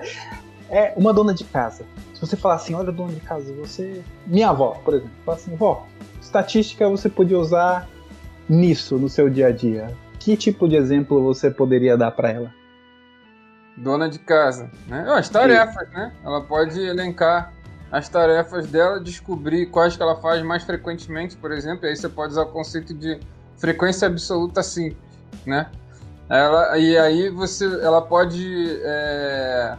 é 0.68 0.92
uma 0.96 1.14
dona 1.14 1.32
de 1.32 1.44
casa. 1.44 1.84
Se 2.12 2.20
você 2.20 2.36
falar 2.36 2.56
assim, 2.56 2.74
olha, 2.74 2.90
dona 2.90 3.12
de 3.12 3.20
casa, 3.20 3.54
você. 3.54 4.02
Minha 4.26 4.48
avó, 4.50 4.80
por 4.84 4.94
exemplo, 4.94 5.12
fala 5.24 5.38
assim, 5.38 5.54
vó, 5.54 5.86
estatística 6.20 6.88
você 6.88 7.08
podia 7.08 7.38
usar 7.38 7.88
nisso 8.48 8.98
no 8.98 9.08
seu 9.08 9.30
dia 9.30 9.46
a 9.46 9.52
dia. 9.52 9.94
Que 10.18 10.36
tipo 10.36 10.68
de 10.68 10.74
exemplo 10.74 11.22
você 11.22 11.52
poderia 11.52 11.96
dar 11.96 12.10
para 12.10 12.32
ela? 12.32 12.59
Dona 13.76 14.08
de 14.08 14.18
casa, 14.18 14.70
né? 14.86 15.06
As 15.12 15.28
tarefas, 15.28 15.88
Sim. 15.88 15.94
né? 15.94 16.12
Ela 16.24 16.40
pode 16.42 16.80
elencar 16.80 17.52
as 17.90 18.08
tarefas 18.08 18.66
dela, 18.66 19.00
descobrir 19.00 19.66
quais 19.66 19.96
que 19.96 20.02
ela 20.02 20.16
faz 20.16 20.42
mais 20.42 20.62
frequentemente, 20.62 21.36
por 21.36 21.50
exemplo. 21.50 21.86
aí 21.86 21.96
você 21.96 22.08
pode 22.08 22.32
usar 22.32 22.42
o 22.42 22.46
conceito 22.46 22.94
de 22.94 23.18
frequência 23.56 24.06
absoluta 24.06 24.62
simples, 24.62 24.98
né? 25.44 25.70
Ela, 26.28 26.78
e 26.78 26.96
aí 26.96 27.28
você, 27.28 27.64
ela 27.82 28.00
pode 28.00 28.80
é, 28.84 29.76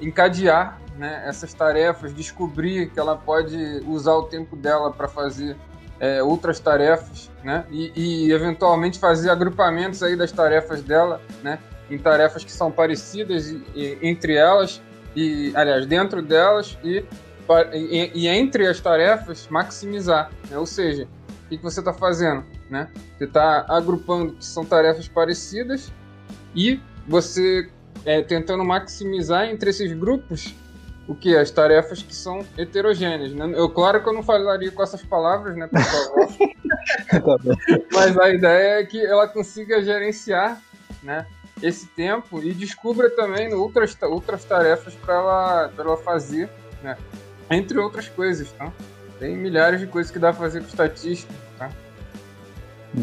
encadear 0.00 0.80
né, 0.96 1.22
essas 1.24 1.54
tarefas, 1.54 2.12
descobrir 2.12 2.90
que 2.90 2.98
ela 2.98 3.16
pode 3.16 3.56
usar 3.86 4.14
o 4.14 4.24
tempo 4.24 4.56
dela 4.56 4.90
para 4.90 5.06
fazer 5.06 5.56
é, 6.00 6.20
outras 6.20 6.58
tarefas, 6.58 7.30
né, 7.44 7.64
e, 7.70 7.92
e, 7.94 8.32
eventualmente 8.32 8.98
fazer 8.98 9.30
agrupamentos 9.30 10.02
aí 10.02 10.16
das 10.16 10.32
tarefas 10.32 10.82
dela, 10.82 11.20
né, 11.44 11.60
em 11.92 11.98
tarefas 11.98 12.44
que 12.44 12.52
são 12.52 12.70
parecidas 12.70 13.48
e, 13.48 13.62
e, 13.74 13.98
entre 14.02 14.34
elas 14.34 14.80
e, 15.14 15.52
aliás, 15.54 15.86
dentro 15.86 16.22
delas 16.22 16.78
e, 16.82 17.04
e, 18.14 18.26
entre 18.28 18.66
as 18.66 18.80
tarefas 18.80 19.46
maximizar, 19.48 20.30
né, 20.50 20.56
ou 20.56 20.66
seja, 20.66 21.06
o 21.44 21.48
que, 21.48 21.58
que 21.58 21.62
você 21.62 21.80
está 21.80 21.92
fazendo, 21.92 22.44
né? 22.70 22.88
Você 23.18 23.24
está 23.24 23.66
agrupando 23.68 24.32
que 24.32 24.44
são 24.44 24.64
tarefas 24.64 25.06
parecidas 25.06 25.92
e 26.54 26.80
você 27.06 27.68
é, 28.06 28.22
tentando 28.22 28.64
maximizar 28.64 29.46
entre 29.48 29.68
esses 29.68 29.92
grupos 29.92 30.54
o 31.06 31.14
que? 31.14 31.36
As 31.36 31.50
tarefas 31.50 32.02
que 32.02 32.14
são 32.14 32.46
heterogêneas. 32.56 33.32
Né? 33.34 33.52
Eu, 33.54 33.68
claro 33.68 34.02
que 34.02 34.08
eu 34.08 34.12
não 34.12 34.22
falaria 34.22 34.70
com 34.70 34.82
essas 34.82 35.02
palavras, 35.02 35.56
né, 35.56 35.66
por 35.66 35.80
favor. 35.80 36.28
Tá 37.10 37.20
Mas 37.92 38.18
a 38.18 38.30
ideia 38.30 38.80
é 38.80 38.84
que 38.84 39.04
ela 39.04 39.28
consiga 39.28 39.84
gerenciar 39.84 40.60
né, 41.02 41.26
esse 41.62 41.86
tempo 41.86 42.42
e 42.42 42.52
descubra 42.52 43.08
também 43.10 43.54
outras, 43.54 43.96
outras 44.02 44.44
tarefas 44.44 44.94
para 44.94 45.14
ela, 45.14 45.72
ela 45.78 45.96
fazer, 45.96 46.50
né? 46.82 46.96
entre 47.50 47.78
outras 47.78 48.08
coisas. 48.08 48.50
Tá? 48.52 48.72
Tem 49.18 49.36
milhares 49.36 49.80
de 49.80 49.86
coisas 49.86 50.10
que 50.10 50.18
dá 50.18 50.32
para 50.32 50.40
fazer 50.40 50.60
com 50.60 50.66
estatística. 50.66 51.32
Tá? 51.58 51.70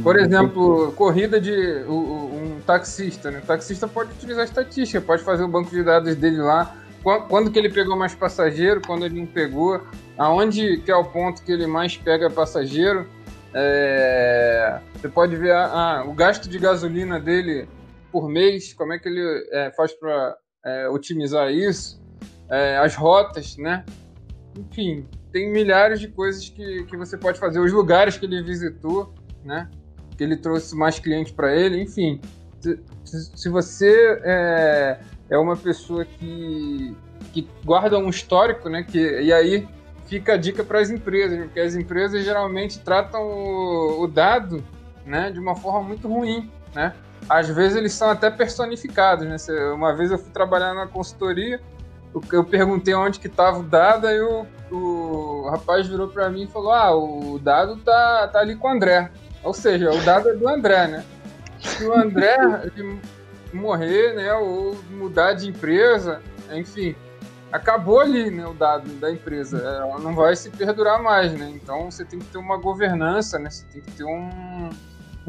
Por 0.03 0.15
uhum. 0.15 0.21
exemplo, 0.21 0.91
corrida 0.91 1.39
de 1.39 1.83
um 1.87 2.59
taxista, 2.65 3.31
né? 3.31 3.39
O 3.39 3.47
taxista 3.47 3.87
pode 3.87 4.11
utilizar 4.11 4.43
estatística, 4.43 5.01
pode 5.01 5.23
fazer 5.23 5.43
o 5.43 5.47
banco 5.47 5.71
de 5.71 5.83
dados 5.83 6.15
dele 6.15 6.37
lá, 6.37 6.75
quando 7.27 7.49
que 7.49 7.57
ele 7.57 7.69
pegou 7.69 7.97
mais 7.97 8.13
passageiro, 8.13 8.81
quando 8.85 9.05
ele 9.05 9.19
não 9.19 9.25
pegou, 9.25 9.81
aonde 10.17 10.77
que 10.77 10.91
é 10.91 10.95
o 10.95 11.05
ponto 11.05 11.41
que 11.41 11.51
ele 11.51 11.65
mais 11.65 11.97
pega 11.97 12.29
passageiro. 12.29 13.07
É... 13.51 14.79
Você 14.93 15.09
pode 15.09 15.35
ver 15.35 15.53
ah, 15.53 16.03
o 16.05 16.13
gasto 16.13 16.47
de 16.47 16.59
gasolina 16.59 17.19
dele 17.19 17.67
por 18.11 18.29
mês, 18.29 18.73
como 18.73 18.93
é 18.93 18.99
que 18.99 19.07
ele 19.07 19.47
é, 19.51 19.71
faz 19.71 19.93
para 19.93 20.37
é, 20.65 20.89
otimizar 20.89 21.51
isso, 21.51 22.01
é, 22.49 22.77
as 22.77 22.95
rotas, 22.95 23.57
né? 23.57 23.85
Enfim, 24.57 25.07
tem 25.31 25.51
milhares 25.51 25.99
de 25.99 26.07
coisas 26.07 26.49
que, 26.49 26.83
que 26.85 26.97
você 26.97 27.17
pode 27.17 27.39
fazer, 27.39 27.59
os 27.59 27.71
lugares 27.71 28.17
que 28.17 28.25
ele 28.25 28.41
visitou, 28.41 29.13
né? 29.43 29.69
que 30.19 30.23
ele 30.25 30.35
trouxe 30.35 30.75
mais 30.75 30.99
clientes 30.99 31.31
para 31.31 31.55
ele, 31.55 31.81
enfim. 31.81 32.19
Se, 32.59 32.77
se 33.37 33.47
você 33.47 34.19
é, 34.25 34.99
é, 35.29 35.37
uma 35.37 35.55
pessoa 35.55 36.03
que, 36.03 36.93
que 37.31 37.47
guarda 37.63 37.97
um 37.97 38.09
histórico, 38.09 38.67
né? 38.67 38.83
Que, 38.83 39.21
e 39.21 39.31
aí 39.31 39.65
fica 40.07 40.33
a 40.33 40.37
dica 40.37 40.61
para 40.61 40.81
as 40.81 40.89
empresas, 40.89 41.39
porque 41.39 41.61
as 41.61 41.73
empresas 41.73 42.25
geralmente 42.25 42.79
tratam 42.79 43.21
o, 43.21 44.01
o, 44.01 44.07
dado 44.07 44.61
né, 45.05 45.31
de 45.31 45.39
uma 45.39 45.55
forma 45.55 45.83
muito 45.87 46.05
ruim, 46.09 46.51
né? 46.75 46.93
Às 47.29 47.47
vezes 47.47 47.77
eles 47.77 47.93
são 47.93 48.09
até 48.09 48.29
personificados, 48.31 49.27
né? 49.27 49.37
Uma 49.71 49.95
vez 49.95 50.11
eu 50.11 50.17
fui 50.17 50.31
trabalhar 50.31 50.73
na 50.73 50.87
consultoria, 50.87 51.61
eu 52.31 52.43
perguntei 52.43 52.93
onde 52.95 53.19
que 53.19 53.27
estava 53.27 53.59
o 53.59 53.63
dado, 53.63 54.07
aí 54.07 54.19
o, 54.19 54.47
o 54.71 55.49
rapaz 55.49 55.85
virou 55.87 56.07
para 56.07 56.29
mim 56.29 56.43
e 56.43 56.47
falou, 56.47 56.71
ah, 56.71 56.95
o 56.95 57.37
dado 57.37 57.77
tá, 57.77 58.27
tá 58.27 58.39
ali 58.39 58.55
com 58.55 58.67
o 58.67 58.71
André. 58.71 59.11
Ou 59.43 59.53
seja, 59.53 59.91
o 59.91 60.01
dado 60.01 60.29
é 60.29 60.33
do 60.33 60.47
André, 60.47 60.87
né? 60.87 61.05
Se 61.59 61.85
o 61.85 61.93
André 61.93 62.37
morrer, 63.53 64.15
né, 64.15 64.33
ou 64.33 64.77
mudar 64.91 65.33
de 65.33 65.49
empresa, 65.49 66.21
enfim, 66.51 66.95
acabou 67.51 67.99
ali, 67.99 68.29
né, 68.29 68.45
o 68.45 68.53
dado 68.53 68.89
da 68.95 69.11
empresa. 69.11 69.57
Ela 69.59 69.99
não 69.99 70.15
vai 70.15 70.35
se 70.35 70.49
perdurar 70.49 71.01
mais, 71.01 71.31
né? 71.33 71.49
Então 71.53 71.91
você 71.91 72.03
tem 72.03 72.19
que 72.19 72.25
ter 72.25 72.37
uma 72.37 72.57
governança, 72.57 73.37
né? 73.37 73.49
Você 73.49 73.65
tem 73.71 73.81
que 73.81 73.91
ter 73.91 74.03
um, 74.03 74.69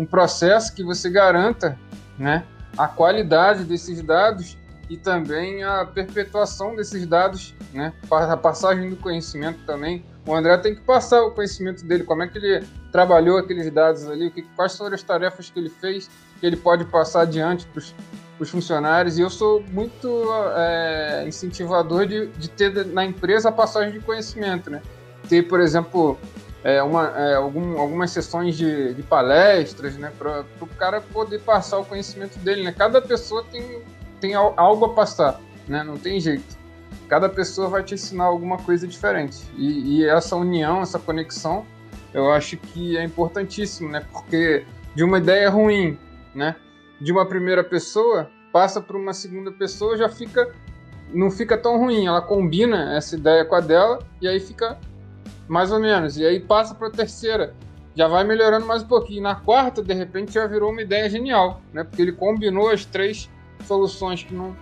um 0.00 0.07
processo 0.07 0.75
que 0.75 0.83
você 0.83 1.11
garanta, 1.11 1.78
né, 2.19 2.45
a 2.76 2.88
qualidade 2.88 3.64
desses 3.64 4.02
dados 4.02 4.57
e 4.88 4.97
também 4.97 5.62
a 5.62 5.85
perpetuação 5.85 6.75
desses 6.75 7.07
dados, 7.07 7.54
né, 7.73 7.92
a 8.11 8.37
passagem 8.37 8.90
do 8.90 8.97
conhecimento 8.97 9.61
também 9.66 10.04
o 10.26 10.35
André 10.35 10.57
tem 10.59 10.75
que 10.75 10.83
passar 10.83 11.23
o 11.23 11.30
conhecimento 11.30 11.85
dele, 11.85 12.04
como 12.04 12.23
é 12.23 12.28
que 12.28 12.38
ele 12.38 12.64
trabalhou 12.92 13.38
aqueles 13.38 13.71
dados 13.71 14.07
ali, 14.09 14.30
quais 14.54 14.76
foram 14.76 14.95
as 14.95 15.02
tarefas 15.02 15.50
que 15.50 15.59
ele 15.59 15.71
fez, 15.71 16.11
que 16.38 16.47
ele 16.47 16.57
pode 16.57 16.85
passar 16.85 17.23
adiante 17.23 17.66
para 17.66 17.83
os 18.38 18.50
funcionários. 18.50 19.19
E 19.19 19.23
eu 19.23 19.30
sou 19.30 19.62
muito 19.73 20.09
é, 20.57 21.25
incentivador 21.26 22.07
de, 22.07 22.26
de 22.28 22.50
ter 22.50 22.87
na 22.87 23.04
empresa 23.04 23.49
a 23.49 23.52
passagem 23.52 23.92
de 23.92 24.00
conhecimento, 24.00 24.71
né? 24.71 24.83
Ter, 25.28 25.42
por 25.42 25.61
exemplo, 25.61 26.19
é, 26.62 26.83
uma, 26.83 27.09
é, 27.19 27.35
algum, 27.35 27.79
algumas 27.79 28.11
sessões 28.11 28.57
de, 28.57 28.95
de 28.95 29.02
palestras, 29.02 29.97
né? 29.97 30.12
Para 30.19 30.45
o 30.61 30.67
cara 30.67 31.00
poder 31.00 31.40
passar 31.40 31.79
o 31.79 31.85
conhecimento 31.85 32.38
dele, 32.38 32.62
né? 32.62 32.73
Cada 32.76 33.00
pessoa 33.00 33.45
tem, 33.50 33.83
tem 34.21 34.35
algo 34.35 34.85
a 34.85 34.88
passar, 34.90 35.40
né? 35.67 35.83
Não 35.83 35.97
tem 35.97 36.21
jeito 36.21 36.61
cada 37.11 37.29
pessoa 37.29 37.69
vai 37.69 37.83
te 37.83 37.95
ensinar 37.95 38.25
alguma 38.25 38.57
coisa 38.57 38.87
diferente. 38.87 39.43
E, 39.57 39.99
e, 39.99 40.05
essa 40.07 40.37
união, 40.37 40.81
essa 40.81 40.97
conexão, 40.97 41.67
eu 42.14 42.31
acho 42.31 42.57
que 42.57 42.97
é 42.97 43.02
importantíssimo, 43.02 43.90
né? 43.90 44.07
Porque 44.12 44.64
de 44.95 45.02
uma 45.02 45.19
ideia 45.19 45.50
ruim, 45.50 45.99
né? 46.33 46.55
De 47.00 47.11
uma 47.11 47.26
primeira 47.26 47.64
pessoa, 47.64 48.31
passa 48.52 48.81
para 48.81 48.97
uma 48.97 49.12
segunda 49.12 49.50
pessoa, 49.50 49.97
já 49.97 50.09
fica 50.09 50.55
não 51.12 51.29
fica 51.33 51.59
tão 51.59 51.76
ruim. 51.79 52.07
Ela 52.07 52.23
combina 52.23 52.97
essa 52.97 53.17
ideia 53.17 53.45
com 53.45 53.57
a 53.57 53.61
dela 53.61 53.99
e 54.21 54.29
aí 54.29 54.38
fica 54.38 54.79
mais 55.50 55.73
ou 55.73 55.80
menos. 55.80 56.16
E 56.16 56.25
aí 56.25 56.38
passa 56.38 56.76
para 56.76 56.87
a 56.87 56.90
terceira, 56.90 57.52
já 57.97 58.07
vai 58.07 58.23
melhorando 58.23 58.64
mais 58.64 58.85
um 58.85 58.87
pouquinho. 58.87 59.21
Na 59.21 59.35
quarta, 59.35 59.83
de 59.83 59.92
repente, 59.92 60.33
já 60.33 60.47
virou 60.47 60.71
uma 60.71 60.80
ideia 60.80 61.11
genial, 61.11 61.61
né? 61.73 61.83
Porque 61.83 62.00
ele 62.00 62.12
combinou 62.12 62.71
as 62.71 62.85
três 62.85 63.28
soluções 63.66 64.23
que 64.23 64.33
não 64.33 64.57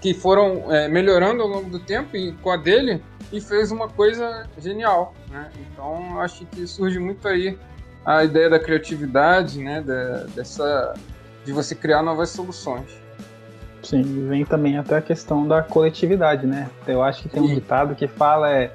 que 0.00 0.12
foram 0.14 0.72
é, 0.72 0.88
melhorando 0.88 1.42
ao 1.42 1.48
longo 1.48 1.70
do 1.70 1.78
tempo 1.78 2.16
e 2.16 2.32
com 2.32 2.50
a 2.50 2.56
dele 2.56 3.02
e 3.30 3.40
fez 3.40 3.70
uma 3.70 3.86
coisa 3.86 4.48
genial, 4.58 5.14
né? 5.30 5.48
Então 5.60 6.20
acho 6.20 6.44
que 6.46 6.66
surge 6.66 6.98
muito 6.98 7.28
aí 7.28 7.56
a 8.04 8.24
ideia 8.24 8.50
da 8.50 8.58
criatividade, 8.58 9.62
né? 9.62 9.80
Da, 9.80 10.24
dessa 10.34 10.94
de 11.44 11.52
você 11.52 11.74
criar 11.74 12.02
novas 12.02 12.30
soluções. 12.30 12.98
Sim, 13.82 14.28
vem 14.28 14.44
também 14.44 14.76
até 14.76 14.96
a 14.96 15.02
questão 15.02 15.46
da 15.46 15.62
coletividade, 15.62 16.46
né? 16.46 16.68
Eu 16.86 17.00
acho 17.02 17.22
que 17.22 17.28
tem 17.28 17.42
um 17.42 17.54
ditado 17.54 17.94
que 17.94 18.08
fala 18.08 18.50
é 18.50 18.74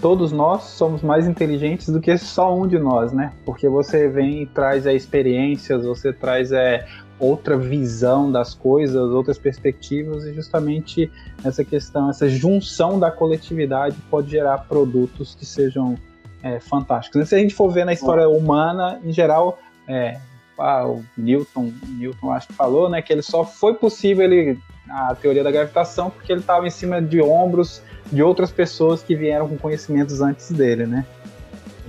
todos 0.00 0.32
nós 0.32 0.62
somos 0.64 1.02
mais 1.02 1.26
inteligentes 1.26 1.88
do 1.88 2.00
que 2.00 2.16
só 2.16 2.56
um 2.56 2.66
de 2.66 2.78
nós, 2.78 3.12
né? 3.12 3.32
Porque 3.44 3.68
você 3.68 4.08
vem 4.08 4.42
e 4.42 4.46
traz 4.46 4.86
é, 4.86 4.94
experiências, 4.94 5.84
você 5.84 6.12
traz 6.12 6.52
é, 6.52 6.86
outra 7.18 7.56
visão 7.56 8.32
das 8.32 8.54
coisas, 8.54 9.10
outras 9.10 9.38
perspectivas, 9.38 10.24
e 10.24 10.32
justamente 10.32 11.10
essa 11.44 11.62
questão, 11.62 12.08
essa 12.08 12.28
junção 12.28 12.98
da 12.98 13.10
coletividade 13.10 13.96
pode 14.10 14.30
gerar 14.30 14.58
produtos 14.58 15.34
que 15.34 15.44
sejam 15.44 15.96
é, 16.42 16.58
fantásticos. 16.58 17.28
Se 17.28 17.34
a 17.34 17.38
gente 17.38 17.54
for 17.54 17.70
ver 17.70 17.84
na 17.84 17.92
história 17.92 18.28
humana, 18.28 18.98
em 19.04 19.12
geral, 19.12 19.58
é, 19.86 20.18
ah, 20.58 20.86
o 20.86 21.04
Newton, 21.16 21.72
Newton 21.88 22.30
acho 22.32 22.48
que 22.48 22.54
falou, 22.54 22.88
né, 22.88 23.02
que 23.02 23.12
ele 23.12 23.22
só 23.22 23.44
foi 23.44 23.74
possível 23.74 24.24
ele, 24.24 24.58
a 24.88 25.14
teoria 25.14 25.44
da 25.44 25.50
gravitação 25.50 26.10
porque 26.10 26.32
ele 26.32 26.40
estava 26.40 26.66
em 26.66 26.70
cima 26.70 27.00
de 27.00 27.20
ombros 27.20 27.82
de 28.10 28.22
outras 28.22 28.50
pessoas 28.50 29.02
que 29.02 29.14
vieram 29.14 29.48
com 29.48 29.56
conhecimentos 29.56 30.20
antes 30.20 30.50
dele, 30.50 30.86
né? 30.86 31.06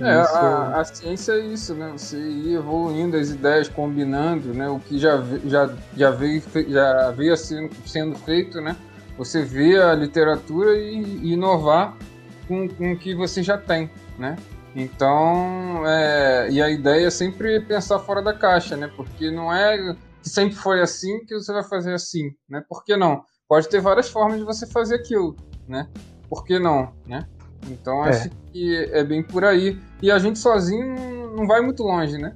É, 0.00 0.22
isso... 0.22 0.34
a, 0.34 0.80
a, 0.80 0.84
ciência 0.84 1.32
é 1.32 1.38
isso, 1.40 1.74
né? 1.74 1.92
Você 1.92 2.16
ir 2.18 2.54
evoluindo 2.54 3.16
as 3.16 3.30
ideias, 3.30 3.68
combinando, 3.68 4.52
né? 4.52 4.68
O 4.68 4.80
que 4.80 4.98
já, 4.98 5.22
já, 5.44 5.70
já, 5.96 6.10
veio, 6.10 6.42
já 6.68 7.10
veio 7.10 7.36
sendo, 7.36 7.70
sendo 7.86 8.18
feito, 8.18 8.60
né? 8.60 8.76
Você 9.16 9.42
vê 9.42 9.80
a 9.80 9.94
literatura 9.94 10.76
e, 10.76 11.02
e 11.22 11.32
inovar 11.32 11.96
com, 12.48 12.68
com 12.68 12.92
o 12.92 12.98
que 12.98 13.14
você 13.14 13.42
já 13.42 13.58
tem, 13.58 13.90
né? 14.18 14.36
Então, 14.74 15.86
é, 15.86 16.48
e 16.50 16.62
a 16.62 16.70
ideia 16.70 17.06
é 17.06 17.10
sempre 17.10 17.60
pensar 17.60 17.98
fora 17.98 18.22
da 18.22 18.32
caixa, 18.32 18.76
né? 18.76 18.90
Porque 18.96 19.30
não 19.30 19.52
é 19.52 19.94
que 20.22 20.30
sempre 20.30 20.56
foi 20.56 20.80
assim 20.80 21.24
que 21.26 21.34
você 21.34 21.52
vai 21.52 21.62
fazer 21.62 21.92
assim, 21.92 22.30
né? 22.48 22.64
Por 22.68 22.84
que 22.84 22.96
não? 22.96 23.24
Pode 23.46 23.68
ter 23.68 23.80
várias 23.80 24.08
formas 24.08 24.38
de 24.38 24.44
você 24.44 24.66
fazer 24.66 24.96
aquilo, 24.96 25.36
né? 25.68 25.88
Por 26.32 26.46
que 26.46 26.58
não, 26.58 26.94
né? 27.06 27.26
Então 27.68 28.02
acho 28.02 28.28
é. 28.28 28.30
que 28.50 28.84
é 28.90 29.04
bem 29.04 29.22
por 29.22 29.44
aí. 29.44 29.78
E 30.00 30.10
a 30.10 30.18
gente 30.18 30.38
sozinho 30.38 31.36
não 31.36 31.46
vai 31.46 31.60
muito 31.60 31.82
longe, 31.82 32.16
né? 32.16 32.34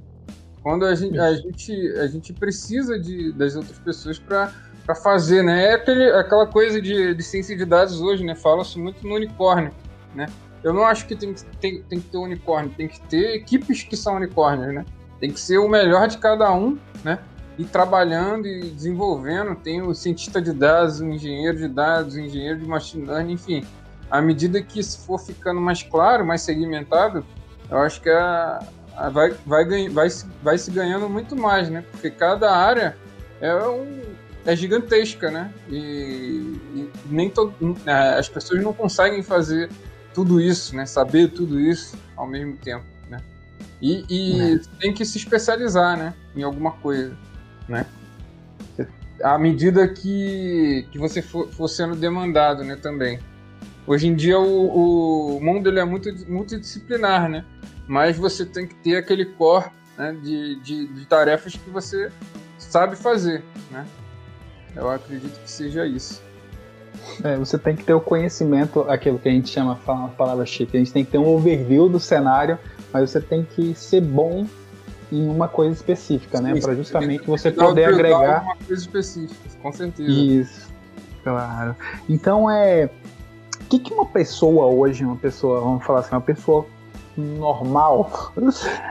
Quando 0.61 0.85
a 0.85 0.93
gente, 0.93 1.17
a 1.17 1.33
gente, 1.33 1.71
a 1.97 2.05
gente 2.05 2.31
precisa 2.31 2.99
de, 2.99 3.31
das 3.31 3.55
outras 3.55 3.79
pessoas 3.79 4.19
para 4.19 4.93
fazer, 5.03 5.41
né? 5.41 5.71
É 5.71 5.73
aquele, 5.73 6.11
aquela 6.11 6.45
coisa 6.45 6.79
de, 6.79 7.15
de 7.15 7.23
ciência 7.23 7.57
de 7.57 7.65
dados 7.65 7.99
hoje, 7.99 8.23
né? 8.23 8.35
Fala-se 8.35 8.77
muito 8.77 9.05
no 9.07 9.15
unicórnio, 9.15 9.71
né? 10.13 10.27
Eu 10.63 10.73
não 10.73 10.85
acho 10.85 11.07
que 11.07 11.15
tem, 11.15 11.33
tem, 11.59 11.81
tem 11.81 11.99
que 11.99 12.07
ter 12.07 12.17
unicórnio, 12.17 12.71
tem 12.77 12.87
que 12.87 13.01
ter 13.01 13.33
equipes 13.33 13.81
que 13.81 13.97
são 13.97 14.17
unicórnios, 14.17 14.75
né? 14.75 14.85
Tem 15.19 15.31
que 15.31 15.39
ser 15.39 15.57
o 15.57 15.67
melhor 15.67 16.07
de 16.07 16.19
cada 16.19 16.53
um, 16.53 16.77
né? 17.03 17.17
E 17.57 17.65
trabalhando 17.65 18.45
e 18.45 18.69
desenvolvendo. 18.69 19.55
Tem 19.55 19.81
o 19.81 19.95
cientista 19.95 20.39
de 20.39 20.53
dados, 20.53 20.99
o 20.99 21.05
engenheiro 21.05 21.57
de 21.57 21.67
dados, 21.67 22.13
o 22.13 22.19
engenheiro 22.19 22.59
de 22.59 22.67
machine 22.67 23.03
learning, 23.03 23.33
enfim 23.33 23.65
à 24.09 24.21
medida 24.21 24.61
que 24.61 24.79
isso 24.79 24.99
for 24.99 25.19
ficando 25.19 25.59
mais 25.59 25.83
claro, 25.83 26.25
mais 26.25 26.41
segmentado, 26.41 27.25
eu 27.69 27.77
acho 27.79 28.01
que 28.01 28.09
a, 28.09 28.59
a 28.95 29.09
vai, 29.09 29.31
vai, 29.45 29.89
vai, 29.89 30.07
vai 30.41 30.57
se 30.57 30.71
ganhando 30.71 31.09
muito 31.09 31.35
mais, 31.35 31.69
né? 31.69 31.83
Porque 31.91 32.09
cada 32.09 32.51
área 32.51 32.97
é, 33.41 33.53
um, 33.67 34.01
é 34.45 34.55
gigantesca, 34.55 35.29
né? 35.29 35.53
E, 35.69 36.57
e 36.73 36.91
nem 37.09 37.29
todo, 37.29 37.53
é, 37.85 38.17
as 38.17 38.29
pessoas 38.29 38.63
não 38.63 38.73
conseguem 38.73 39.21
fazer 39.21 39.69
tudo 40.13 40.39
isso, 40.39 40.75
né? 40.75 40.85
Saber 40.85 41.29
tudo 41.29 41.59
isso 41.59 41.97
ao 42.15 42.25
mesmo 42.25 42.55
tempo, 42.57 42.85
né? 43.09 43.19
E, 43.81 44.05
e 44.09 44.55
é. 44.55 44.59
tem 44.79 44.93
que 44.93 45.05
se 45.05 45.17
especializar, 45.17 45.97
né? 45.97 46.13
Em 46.35 46.43
alguma 46.43 46.71
coisa, 46.71 47.15
né? 47.67 47.85
À 49.21 49.37
medida 49.37 49.87
que, 49.87 50.87
que 50.91 50.99
você 50.99 51.21
for, 51.21 51.49
for 51.49 51.67
sendo 51.67 51.95
demandado, 51.95 52.63
né? 52.63 52.75
Também. 52.75 53.19
Hoje 53.87 54.07
em 54.07 54.15
dia 54.15 54.37
o, 54.37 55.37
o 55.37 55.41
mundo 55.41 55.69
ele 55.69 55.79
é 55.79 55.85
muito 55.85 56.09
multidisciplinar, 56.29 57.29
né? 57.29 57.45
Mas 57.87 58.17
você 58.17 58.45
tem 58.45 58.67
que 58.67 58.75
ter 58.75 58.97
aquele 58.97 59.25
core 59.25 59.71
né, 59.97 60.15
de, 60.21 60.59
de, 60.59 60.87
de 60.87 61.05
tarefas 61.05 61.53
que 61.53 61.69
você 61.69 62.11
sabe 62.57 62.97
fazer, 62.97 63.41
né? 63.71 63.85
Eu 64.75 64.89
acredito 64.91 65.39
que 65.39 65.49
seja 65.49 65.85
isso. 65.85 66.21
É, 67.23 67.37
você 67.37 67.57
tem 67.57 67.75
que 67.75 67.83
ter 67.83 67.93
o 67.93 68.01
conhecimento, 68.01 68.81
aquilo 68.81 69.17
que 69.17 69.29
a 69.29 69.31
gente 69.31 69.49
chama, 69.49 69.79
uma 69.87 70.09
palavra 70.09 70.45
chique, 70.45 70.75
a 70.75 70.79
gente 70.79 70.91
tem 70.91 71.05
que 71.05 71.11
ter 71.11 71.17
um 71.17 71.27
overview 71.27 71.87
do 71.87 71.99
cenário, 71.99 72.59
mas 72.91 73.09
você 73.09 73.21
tem 73.21 73.43
que 73.43 73.73
ser 73.73 74.01
bom 74.01 74.45
em 75.11 75.27
uma 75.29 75.47
coisa 75.47 75.73
específica, 75.73 76.41
né? 76.41 76.59
Para 76.59 76.75
justamente 76.75 77.25
você 77.25 77.51
poder 77.51 77.85
agregar 77.85 78.43
uma 78.43 78.57
coisa 78.57 78.81
específica, 78.81 79.49
com 79.61 79.71
certeza. 79.71 80.11
Isso, 80.11 80.67
claro. 81.23 81.75
Então 82.09 82.51
é 82.51 82.89
o 83.67 83.69
que, 83.69 83.79
que 83.79 83.93
uma 83.93 84.05
pessoa 84.05 84.67
hoje, 84.67 85.03
uma 85.03 85.17
pessoa, 85.17 85.59
vamos 85.59 85.85
falar 85.85 85.99
assim, 85.99 86.15
uma 86.15 86.21
pessoa 86.21 86.65
normal, 87.17 88.31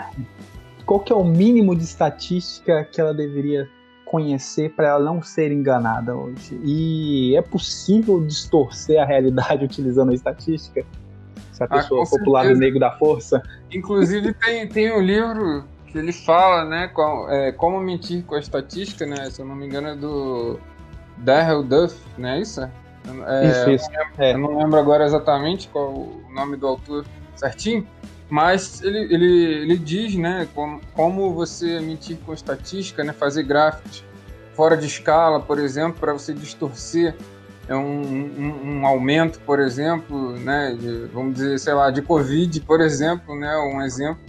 qual 0.84 1.00
que 1.00 1.10
é 1.10 1.16
o 1.16 1.24
mínimo 1.24 1.74
de 1.74 1.82
estatística 1.82 2.84
que 2.84 3.00
ela 3.00 3.14
deveria 3.14 3.66
conhecer 4.04 4.74
para 4.74 4.88
ela 4.88 5.00
não 5.02 5.22
ser 5.22 5.50
enganada 5.50 6.14
hoje? 6.14 6.60
E 6.62 7.34
é 7.34 7.40
possível 7.40 8.22
distorcer 8.22 9.00
a 9.00 9.06
realidade 9.06 9.64
utilizando 9.64 10.10
a 10.10 10.14
estatística? 10.14 10.84
Se 11.52 11.62
a 11.62 11.66
ah, 11.66 11.68
pessoa 11.70 12.02
ah, 12.02 12.06
for 12.06 12.20
pro 12.20 12.32
lado 12.32 12.54
negro 12.54 12.78
da 12.78 12.90
força? 12.98 13.42
Inclusive 13.72 14.34
tem, 14.34 14.68
tem 14.68 14.92
um 14.92 15.00
livro 15.00 15.64
que 15.86 15.96
ele 15.96 16.12
fala, 16.12 16.66
né, 16.66 16.88
com, 16.88 17.30
é, 17.30 17.50
como 17.52 17.80
mentir 17.80 18.22
com 18.24 18.34
a 18.34 18.38
estatística, 18.38 19.06
né, 19.06 19.30
se 19.30 19.40
eu 19.40 19.46
não 19.46 19.56
me 19.56 19.64
engano 19.64 19.88
é 19.88 19.96
do 19.96 20.60
Darrell 21.16 21.62
Duff, 21.62 21.96
não 22.18 22.28
é 22.28 22.40
isso? 22.42 22.60
É, 23.26 23.48
isso, 23.48 23.70
isso. 23.70 23.90
Eu, 23.92 23.98
não 23.98 24.04
lembro, 24.04 24.22
é. 24.24 24.32
eu 24.32 24.38
não 24.38 24.58
lembro 24.58 24.78
agora 24.78 25.04
exatamente 25.04 25.68
qual 25.68 25.92
o 25.92 26.26
nome 26.32 26.56
do 26.56 26.66
autor 26.66 27.04
certinho, 27.34 27.86
mas 28.28 28.82
ele, 28.82 28.98
ele, 29.12 29.54
ele 29.62 29.78
diz, 29.78 30.16
né, 30.16 30.48
como, 30.54 30.80
como 30.94 31.32
você 31.34 31.80
mentir 31.80 32.18
com 32.24 32.32
estatística, 32.32 33.04
né, 33.04 33.12
fazer 33.12 33.42
gráficos 33.44 34.04
fora 34.54 34.76
de 34.76 34.86
escala, 34.86 35.38
por 35.40 35.58
exemplo, 35.58 36.00
para 36.00 36.12
você 36.12 36.32
distorcer 36.32 37.14
é 37.68 37.74
um, 37.74 38.00
um, 38.00 38.78
um, 38.78 38.86
aumento, 38.86 39.40
por 39.40 39.58
exemplo, 39.58 40.32
né, 40.38 40.76
de, 40.78 41.06
vamos 41.06 41.34
dizer, 41.34 41.58
sei 41.58 41.74
lá, 41.74 41.90
de 41.90 42.00
Covid, 42.00 42.60
por 42.60 42.80
exemplo, 42.80 43.34
né, 43.34 43.56
um 43.56 43.82
exemplo. 43.82 44.22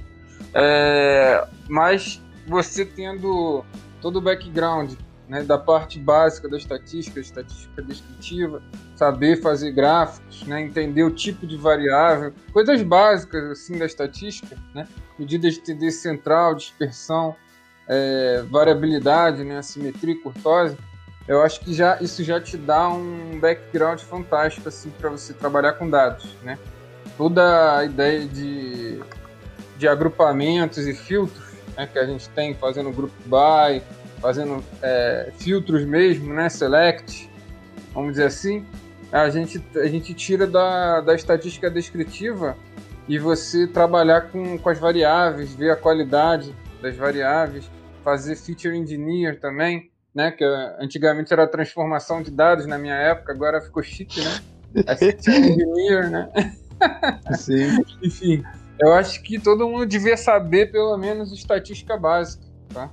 É, 0.53 1.47
mas 1.69 2.21
você 2.47 2.83
tendo 2.83 3.63
todo 4.01 4.17
o 4.17 4.21
background 4.21 4.93
né, 5.27 5.43
da 5.43 5.57
parte 5.57 5.99
básica 5.99 6.47
da 6.47 6.57
estatística, 6.57 7.19
estatística 7.19 7.81
descritiva, 7.81 8.61
saber 8.95 9.41
fazer 9.41 9.71
gráficos, 9.71 10.43
né, 10.43 10.61
entender 10.61 11.03
o 11.03 11.11
tipo 11.11 11.45
de 11.45 11.57
variável, 11.57 12.33
coisas 12.51 12.81
básicas 12.81 13.43
assim 13.51 13.77
da 13.77 13.85
estatística, 13.85 14.57
né, 14.73 14.87
medidas 15.19 15.55
de 15.55 15.61
tendência 15.61 16.01
central, 16.01 16.55
dispersão, 16.55 17.35
é, 17.87 18.43
variabilidade, 18.49 19.43
né, 19.43 19.57
assimetria 19.57 20.13
e 20.13 20.17
curtose, 20.17 20.77
eu 21.27 21.41
acho 21.41 21.59
que 21.59 21.73
já 21.73 21.97
isso 21.99 22.23
já 22.23 22.39
te 22.39 22.55
dá 22.55 22.87
um 22.87 23.37
background 23.39 23.99
fantástico 23.99 24.69
assim 24.69 24.89
para 24.91 25.09
você 25.09 25.33
trabalhar 25.33 25.73
com 25.73 25.89
dados, 25.89 26.33
né? 26.41 26.57
Toda 27.17 27.79
a 27.79 27.83
ideia 27.83 28.25
de, 28.25 29.01
de 29.77 29.87
agrupamentos 29.89 30.87
e 30.87 30.93
filtros 30.93 31.47
né, 31.75 31.85
que 31.85 31.99
a 31.99 32.05
gente 32.05 32.29
tem 32.29 32.55
fazendo 32.55 32.91
grupo 32.91 33.13
by, 33.25 33.83
fazendo 34.19 34.63
é, 34.81 35.31
filtros 35.37 35.85
mesmo, 35.85 36.33
né, 36.33 36.49
select, 36.49 37.29
vamos 37.93 38.11
dizer 38.11 38.25
assim, 38.25 38.65
a 39.11 39.29
gente, 39.29 39.63
a 39.75 39.87
gente 39.87 40.13
tira 40.13 40.45
da, 40.45 41.01
da 41.01 41.15
estatística 41.15 41.69
descritiva 41.69 42.57
e 43.07 43.17
você 43.17 43.67
trabalhar 43.67 44.29
com, 44.29 44.57
com 44.57 44.69
as 44.69 44.77
variáveis, 44.77 45.53
ver 45.53 45.71
a 45.71 45.75
qualidade 45.75 46.53
das 46.81 46.95
variáveis, 46.95 47.69
fazer 48.03 48.35
feature 48.35 48.77
engineer 48.77 49.39
também, 49.39 49.89
né, 50.13 50.31
que 50.31 50.43
antigamente 50.79 51.31
era 51.31 51.47
transformação 51.47 52.21
de 52.21 52.31
dados 52.31 52.65
na 52.65 52.77
minha 52.77 52.95
época, 52.95 53.31
agora 53.31 53.61
ficou 53.61 53.83
chique, 53.83 54.21
né? 54.21 54.39
É 54.85 54.95
feature 54.95 55.37
engineer, 55.37 56.09
né? 56.09 56.29
Sim. 57.33 57.83
Enfim, 58.03 58.43
eu 58.79 58.93
acho 58.93 59.21
que 59.23 59.39
todo 59.39 59.67
mundo 59.67 59.85
devia 59.85 60.17
saber 60.17 60.71
pelo 60.71 60.95
menos 60.97 61.31
estatística 61.31 61.97
básica, 61.97 62.43
tá? 62.73 62.91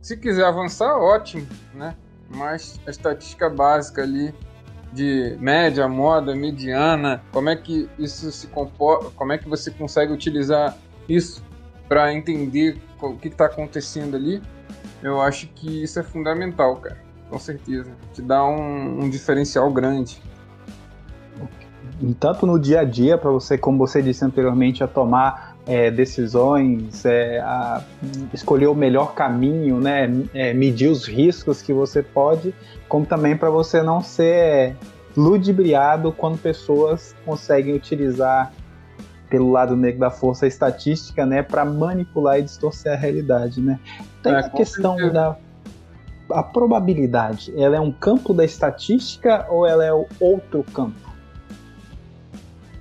Se 0.00 0.16
quiser 0.16 0.44
avançar, 0.44 0.96
ótimo, 0.96 1.46
né? 1.74 1.94
Mas 2.30 2.80
a 2.86 2.90
estatística 2.90 3.48
básica 3.48 4.02
ali 4.02 4.34
de 4.92 5.36
média, 5.40 5.86
moda, 5.88 6.34
mediana, 6.34 7.22
como 7.32 7.48
é 7.50 7.56
que 7.56 7.88
isso 7.98 8.30
se 8.30 8.46
comporta, 8.46 9.10
como 9.16 9.32
é 9.32 9.38
que 9.38 9.48
você 9.48 9.70
consegue 9.70 10.12
utilizar 10.12 10.76
isso 11.08 11.42
para 11.88 12.12
entender 12.12 12.78
o 13.00 13.14
que 13.14 13.28
está 13.28 13.46
acontecendo 13.46 14.16
ali, 14.16 14.42
eu 15.02 15.20
acho 15.20 15.46
que 15.48 15.82
isso 15.82 15.98
é 15.98 16.02
fundamental, 16.02 16.76
cara. 16.76 16.98
com 17.30 17.38
certeza. 17.38 17.90
Te 18.12 18.22
dá 18.22 18.44
um, 18.44 19.04
um 19.04 19.10
diferencial 19.10 19.70
grande. 19.72 20.20
Tanto 22.20 22.46
no 22.46 22.58
dia 22.58 22.80
a 22.80 22.84
dia, 22.84 23.16
para 23.16 23.30
você, 23.30 23.56
como 23.56 23.78
você 23.78 24.02
disse 24.02 24.24
anteriormente, 24.24 24.84
a 24.84 24.88
tomar 24.88 25.47
é, 25.68 25.90
decisões, 25.90 27.04
é, 27.04 27.40
a 27.40 27.84
escolher 28.32 28.68
o 28.68 28.74
melhor 28.74 29.14
caminho, 29.14 29.78
né, 29.78 30.10
é, 30.32 30.54
medir 30.54 30.88
os 30.88 31.06
riscos 31.06 31.60
que 31.60 31.74
você 31.74 32.02
pode, 32.02 32.54
como 32.88 33.04
também 33.04 33.36
para 33.36 33.50
você 33.50 33.82
não 33.82 34.00
ser 34.00 34.74
ludibriado 35.14 36.10
quando 36.10 36.38
pessoas 36.38 37.14
conseguem 37.24 37.74
utilizar 37.74 38.50
pelo 39.28 39.50
lado 39.50 39.76
negro 39.76 40.00
da 40.00 40.10
força 40.10 40.46
a 40.46 40.48
estatística, 40.48 41.26
né, 41.26 41.42
para 41.42 41.66
manipular 41.66 42.38
e 42.38 42.42
distorcer 42.42 42.90
a 42.90 42.96
realidade, 42.96 43.60
né? 43.60 43.78
Tem 44.22 44.32
é, 44.32 44.36
a 44.36 44.48
questão 44.48 44.94
certeza. 44.94 45.12
da 45.12 45.36
a 46.30 46.42
probabilidade, 46.42 47.52
ela 47.56 47.76
é 47.76 47.80
um 47.80 47.90
campo 47.90 48.34
da 48.34 48.44
estatística 48.44 49.46
ou 49.48 49.66
ela 49.66 49.82
é 49.82 49.92
outro 50.20 50.62
campo? 50.74 51.08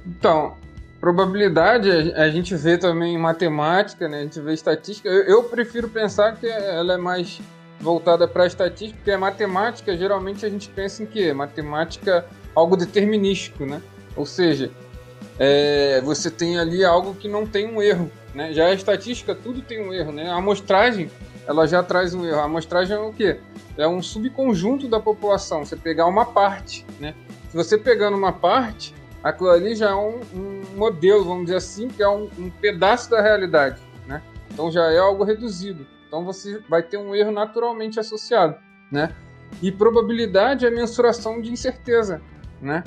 Então, 0.06 0.54
probabilidade 1.00 1.90
a 2.14 2.30
gente 2.30 2.56
vê 2.56 2.78
também 2.78 3.16
em 3.16 3.18
matemática, 3.18 4.08
né? 4.08 4.20
A 4.20 4.24
gente 4.24 4.40
vê 4.40 4.54
estatística. 4.54 5.08
Eu, 5.08 5.24
eu 5.24 5.44
prefiro 5.44 5.90
pensar 5.90 6.36
que 6.36 6.48
ela 6.48 6.94
é 6.94 6.98
mais 6.98 7.40
voltada 7.80 8.28
para 8.28 8.44
a 8.44 8.48
estatística, 8.48 8.98
porque 8.98 9.12
a 9.12 9.18
matemática 9.18 9.96
geralmente 9.96 10.46
a 10.46 10.50
gente 10.50 10.70
pensa 10.70 11.04
em 11.04 11.06
quê? 11.06 11.32
Matemática 11.34 12.26
algo 12.56 12.76
determinístico, 12.76 13.66
né? 13.66 13.82
Ou 14.16 14.26
seja, 14.26 14.72
é, 15.38 16.02
você 16.02 16.32
tem 16.32 16.58
ali 16.58 16.84
algo 16.84 17.14
que 17.14 17.28
não 17.28 17.46
tem 17.46 17.72
um 17.72 17.82
erro, 17.82 18.12
né? 18.34 18.52
Já 18.54 18.68
a 18.68 18.74
estatística 18.74 19.36
tudo 19.36 19.62
tem 19.62 19.88
um 19.88 19.94
erro, 19.94 20.12
né? 20.12 20.30
A 20.30 20.36
amostragem 20.36 21.10
ela 21.48 21.66
já 21.66 21.82
traz 21.82 22.14
um 22.14 22.26
erro. 22.26 22.40
A 22.40 22.44
amostragem 22.44 22.96
é 22.96 23.00
o 23.00 23.14
quê? 23.14 23.40
É 23.78 23.88
um 23.88 24.02
subconjunto 24.02 24.88
da 24.88 25.00
população. 25.00 25.64
Você 25.64 25.78
pegar 25.78 26.06
uma 26.08 26.26
parte, 26.26 26.86
né? 27.00 27.16
Se 27.50 27.56
você 27.56 27.78
pegando 27.78 28.18
uma 28.18 28.34
parte, 28.34 28.94
aquilo 29.30 29.50
ali 29.50 29.76
já 29.76 29.90
é 29.90 29.96
um, 29.96 30.20
um 30.34 30.64
modelo, 30.76 31.24
vamos 31.24 31.46
dizer 31.46 31.58
assim, 31.58 31.88
que 31.88 32.02
é 32.02 32.10
um, 32.10 32.30
um, 32.38 32.50
pedaço 32.50 33.10
da 33.10 33.22
realidade, 33.22 33.82
né? 34.08 34.22
Então 34.52 34.72
já 34.72 34.92
é 34.92 34.98
algo 34.98 35.24
reduzido. 35.24 35.86
Então 36.08 36.24
você 36.24 36.60
vai 36.70 36.82
ter 36.82 36.98
um 36.98 37.14
erro 37.14 37.32
naturalmente 37.32 38.00
associado, 38.00 38.56
né? 38.92 39.14
E 39.62 39.72
probabilidade 39.72 40.66
é 40.66 40.70
mensuração 40.70 41.42
de 41.42 41.52
incerteza, 41.52 42.22
né? 42.62 42.84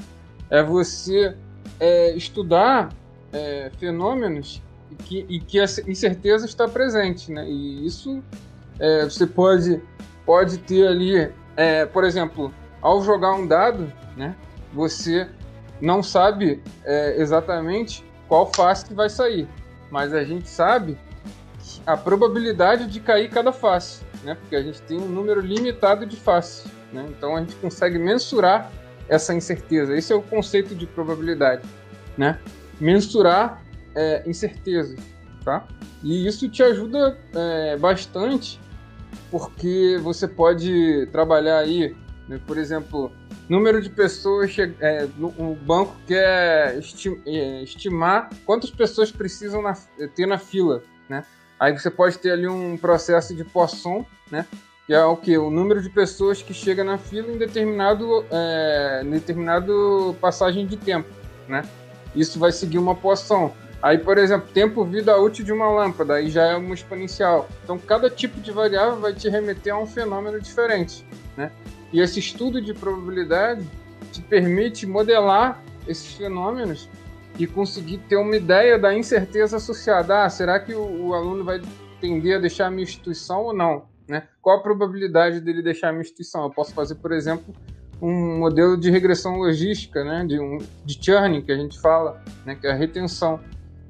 É 0.49 0.63
você 0.63 1.37
é, 1.79 2.17
estudar 2.17 2.91
é, 3.33 3.71
fenômenos 3.79 4.63
e 4.91 4.95
que, 4.95 5.27
e 5.29 5.41
que 5.41 5.61
a 5.61 5.65
incerteza 5.87 6.47
está 6.47 6.67
presente, 6.67 7.31
né? 7.31 7.49
E 7.49 7.87
isso 7.87 8.23
é, 8.79 9.05
você 9.05 9.27
pode, 9.27 9.81
pode 10.25 10.59
ter 10.59 10.87
ali, 10.87 11.31
é, 11.57 11.85
por 11.85 12.05
exemplo, 12.05 12.53
ao 12.81 13.03
jogar 13.03 13.35
um 13.35 13.47
dado, 13.47 13.93
né? 14.17 14.35
Você 14.73 15.29
não 15.81 16.03
sabe 16.03 16.63
é, 16.85 17.21
exatamente 17.21 18.05
qual 18.29 18.53
face 18.53 18.87
que 18.87 18.95
vai 18.95 19.09
sair, 19.09 19.49
mas 19.91 20.15
a 20.15 20.23
gente 20.23 20.49
sabe 20.49 20.97
a 21.87 21.97
probabilidade 21.97 22.87
de 22.87 23.01
cair 23.01 23.29
cada 23.31 23.53
face, 23.53 24.03
né? 24.23 24.35
Porque 24.35 24.57
a 24.57 24.63
gente 24.63 24.81
tem 24.83 24.99
um 24.99 25.09
número 25.09 25.41
limitado 25.41 26.07
de 26.07 26.17
faces, 26.17 26.71
né? 26.93 27.07
Então 27.09 27.37
a 27.37 27.41
gente 27.41 27.57
consegue 27.57 27.99
mensurar 27.99 28.71
essa 29.09 29.35
incerteza. 29.35 29.97
Esse 29.97 30.13
é 30.13 30.17
o 30.17 30.23
conceito 30.23 30.75
de 30.75 30.87
probabilidade, 30.87 31.63
né? 32.17 32.39
Mensurar 32.81 33.63
é, 33.95 34.23
incertezas, 34.27 35.01
tá? 35.45 35.67
E 36.03 36.27
isso 36.27 36.49
te 36.49 36.63
ajuda 36.63 37.19
é, 37.35 37.77
bastante 37.77 38.61
porque 39.31 39.99
você 40.03 40.27
pode 40.27 41.07
trabalhar 41.13 41.59
aí, 41.59 41.97
né, 42.31 42.41
por 42.47 42.57
exemplo, 42.57 43.11
número 43.49 43.83
de 43.83 43.91
pessoas, 43.91 44.57
é, 44.81 45.09
o 45.37 45.57
banco 45.57 45.97
quer 46.07 46.79
é, 47.27 47.63
estimar 47.65 48.31
quantas 48.47 48.71
pessoas 48.71 49.11
precisam 49.11 49.61
na, 49.61 49.77
ter 50.15 50.27
na 50.27 50.39
fila, 50.39 50.81
né? 51.09 51.25
Aí 51.59 51.77
você 51.77 51.91
pode 51.91 52.17
ter 52.19 52.31
ali 52.31 52.47
um 52.47 52.77
processo 52.77 53.35
de 53.35 53.43
Poisson, 53.43 54.07
né? 54.31 54.47
Que 54.87 54.95
é 54.95 55.05
o 55.05 55.17
que? 55.17 55.37
O 55.39 55.51
número 55.51 55.83
de 55.83 55.91
pessoas 55.91 56.41
que 56.41 56.55
chega 56.55 56.85
na 56.85 56.99
fila 56.99 57.33
em 57.33 57.37
determinado, 57.37 58.25
é, 58.31 59.03
determinado 59.05 60.17
passagem 60.21 60.69
de 60.69 60.77
tempo, 60.77 61.09
né? 61.49 61.69
Isso 62.15 62.39
vai 62.39 62.53
seguir 62.53 62.79
uma 62.79 62.95
Poisson. 62.95 63.53
Aí, 63.83 63.99
por 63.99 64.19
exemplo, 64.19 64.49
tempo 64.55 64.85
vida 64.85 65.17
útil 65.19 65.45
de 65.45 65.53
uma 65.53 65.69
lâmpada, 65.69 66.15
aí 66.15 66.31
já 66.31 66.45
é 66.45 66.55
uma 66.55 66.75
exponencial. 66.75 67.49
Então, 67.65 67.77
cada 67.77 68.09
tipo 68.09 68.41
de 68.41 68.53
variável 68.53 69.01
vai 69.01 69.13
te 69.13 69.29
remeter 69.29 69.75
a 69.75 69.79
um 69.79 69.87
fenômeno 69.87 70.41
diferente, 70.41 71.05
né? 71.37 71.51
E 71.93 72.01
esse 72.01 72.19
estudo 72.19 72.61
de 72.61 72.73
probabilidade 72.73 73.67
te 74.13 74.23
permite 74.23 74.87
modelar 74.87 75.63
esses 75.87 76.15
fenômenos 76.15 76.89
e 77.39 77.47
conseguir 77.47 77.99
ter 77.99 78.17
uma 78.17 78.37
ideia 78.37 78.79
da 78.79 78.95
incerteza 78.95 79.57
associada. 79.57 80.25
Ah, 80.25 80.31
será 80.31 80.61
que 80.61 80.75
o, 80.75 81.09
o 81.09 81.15
aluno 81.15 81.45
vai 81.45 81.61
tender 82.01 82.37
a 82.37 82.41
deixar 82.41 82.67
a 82.67 82.71
minha 82.71 82.83
instituição 82.83 83.45
ou 83.45 83.55
não? 83.55 83.85
Né? 84.07 84.25
Qual 84.43 84.59
a 84.59 84.63
probabilidade 84.63 85.41
dele 85.41 85.63
deixar 85.63 85.89
a 85.89 85.93
minha 85.93 86.03
instituição? 86.03 86.45
Eu 86.45 86.51
posso 86.51 86.75
fazer, 86.75 86.97
por 86.97 87.13
exemplo, 87.13 87.55
um 88.01 88.39
modelo 88.39 88.77
de 88.77 88.91
regressão 88.91 89.37
logística, 89.37 90.05
né? 90.05 90.25
de, 90.27 90.39
um, 90.39 90.59
de 90.85 90.99
churning, 91.03 91.43
que 91.43 91.53
a 91.53 91.57
gente 91.57 91.79
fala, 91.81 92.23
né? 92.45 92.55
que 92.55 92.67
é 92.67 92.73
a 92.73 92.75
retenção. 92.75 93.41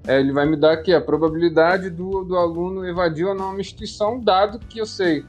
É, 0.06 0.18
ele 0.18 0.32
vai 0.32 0.46
me 0.46 0.56
dar 0.56 0.72
aqui 0.72 0.94
a 0.94 1.00
probabilidade 1.00 1.90
do, 1.90 2.24
do 2.24 2.36
aluno 2.36 2.86
evadir 2.86 3.26
ou 3.26 3.34
não 3.34 3.50
uma 3.50 3.60
instituição, 3.60 4.18
dado 4.18 4.58
que 4.58 4.78
eu 4.78 4.86
sei 4.86 5.24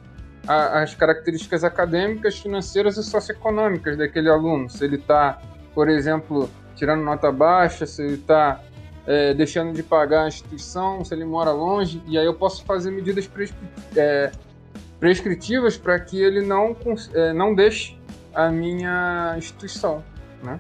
a, 0.47 0.81
as 0.81 0.95
características 0.95 1.63
acadêmicas, 1.63 2.37
financeiras 2.37 2.97
e 2.97 3.03
socioeconômicas 3.03 3.97
daquele 3.97 4.29
aluno. 4.29 4.69
Se 4.69 4.83
ele 4.83 4.97
está, 4.97 5.41
por 5.73 5.89
exemplo, 5.89 6.49
tirando 6.75 7.03
nota 7.03 7.31
baixa, 7.31 7.85
se 7.85 8.01
ele 8.01 8.15
está 8.15 8.61
é, 9.05 9.33
deixando 9.33 9.73
de 9.73 9.83
pagar 9.83 10.23
a 10.23 10.27
instituição, 10.27 11.03
se 11.03 11.13
ele 11.13 11.25
mora 11.25 11.51
longe, 11.51 12.01
e 12.07 12.17
aí 12.17 12.25
eu 12.25 12.33
posso 12.33 12.63
fazer 12.65 12.91
medidas 12.91 13.29
é, 13.95 14.31
prescritivas 14.99 15.77
para 15.77 15.99
que 15.99 16.21
ele 16.21 16.41
não, 16.41 16.75
é, 17.13 17.33
não 17.33 17.53
deixe 17.53 17.99
a 18.33 18.49
minha 18.49 19.35
instituição, 19.37 20.03
né? 20.43 20.59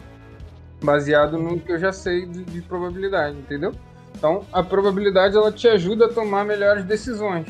baseado 0.83 1.37
no 1.37 1.59
que 1.59 1.71
eu 1.71 1.79
já 1.79 1.91
sei 1.91 2.25
de, 2.25 2.43
de 2.43 2.61
probabilidade, 2.61 3.37
entendeu? 3.37 3.71
Então, 4.17 4.45
a 4.51 4.63
probabilidade 4.63 5.37
ela 5.37 5.51
te 5.51 5.67
ajuda 5.67 6.07
a 6.07 6.09
tomar 6.09 6.43
melhores 6.43 6.83
decisões, 6.83 7.47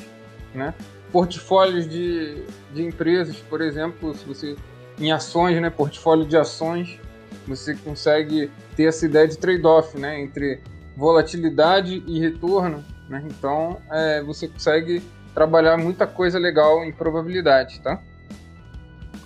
né? 0.54 0.74
Portfólios 1.12 1.88
de, 1.88 2.44
de 2.74 2.84
empresas, 2.84 3.38
por 3.38 3.62
exemplo, 3.62 4.14
se 4.16 4.26
você 4.26 4.56
em 5.00 5.12
ações, 5.12 5.60
né, 5.62 5.70
portfólio 5.70 6.26
de 6.26 6.38
ações, 6.38 7.00
você 7.48 7.76
consegue 7.76 8.52
ter 8.76 8.86
essa 8.86 9.06
ideia 9.06 9.28
de 9.28 9.38
trade-off, 9.38 9.98
né, 9.98 10.22
entre 10.22 10.62
volatilidade 10.96 12.04
e 12.06 12.20
retorno, 12.20 12.84
né? 13.10 13.24
Então, 13.26 13.78
é, 13.92 14.22
você 14.22 14.48
consegue 14.48 15.02
trabalhar 15.34 15.78
muita 15.78 16.06
coisa 16.06 16.38
legal 16.38 16.84
em 16.84 16.92
probabilidade, 16.92 17.82
tá? 17.82 18.00